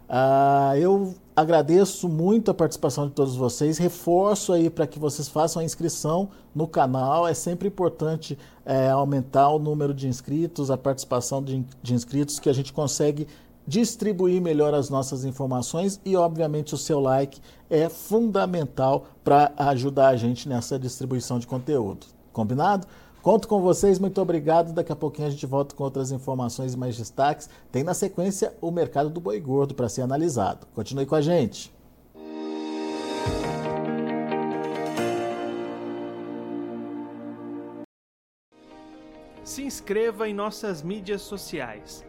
Uh, 0.09 0.75
eu 0.75 1.13
agradeço 1.35 2.09
muito 2.09 2.49
a 2.49 2.53
participação 2.53 3.07
de 3.07 3.13
todos 3.13 3.35
vocês. 3.35 3.77
Reforço 3.77 4.51
aí 4.51 4.71
para 4.71 4.87
que 4.87 4.97
vocês 4.97 5.27
façam 5.27 5.61
a 5.61 5.65
inscrição 5.65 6.29
no 6.53 6.67
canal. 6.67 7.27
É 7.27 7.33
sempre 7.35 7.67
importante 7.67 8.35
é, 8.65 8.89
aumentar 8.89 9.49
o 9.49 9.59
número 9.59 9.93
de 9.93 10.07
inscritos, 10.07 10.71
a 10.71 10.77
participação 10.77 11.43
de, 11.43 11.63
de 11.81 11.93
inscritos, 11.93 12.39
que 12.39 12.49
a 12.49 12.53
gente 12.53 12.73
consegue 12.73 13.27
distribuir 13.69 14.41
melhor 14.41 14.73
as 14.73 14.89
nossas 14.89 15.23
informações 15.23 16.01
e, 16.03 16.15
obviamente, 16.15 16.73
o 16.73 16.77
seu 16.77 16.99
like 16.99 17.39
é 17.69 17.87
fundamental 17.87 19.05
para 19.23 19.53
ajudar 19.57 20.07
a 20.07 20.15
gente 20.15 20.49
nessa 20.49 20.79
distribuição 20.79 21.37
de 21.37 21.45
conteúdo. 21.45 22.07
Combinado? 22.33 22.87
Conto 23.21 23.47
com 23.47 23.61
vocês, 23.61 23.99
muito 23.99 24.19
obrigado. 24.19 24.73
Daqui 24.73 24.91
a 24.91 24.95
pouquinho 24.95 25.27
a 25.27 25.31
gente 25.31 25.45
volta 25.45 25.75
com 25.75 25.83
outras 25.83 26.11
informações 26.11 26.73
e 26.73 26.77
mais 26.77 26.97
destaques. 26.97 27.47
Tem 27.71 27.83
na 27.83 27.93
sequência 27.93 28.55
o 28.59 28.71
mercado 28.71 29.07
do 29.11 29.21
boi 29.21 29.39
gordo 29.39 29.75
para 29.75 29.87
ser 29.87 30.01
analisado. 30.01 30.65
Continue 30.73 31.05
com 31.05 31.13
a 31.13 31.21
gente. 31.21 31.71
Se 39.43 39.61
inscreva 39.61 40.27
em 40.27 40.33
nossas 40.33 40.81
mídias 40.81 41.21
sociais 41.21 42.08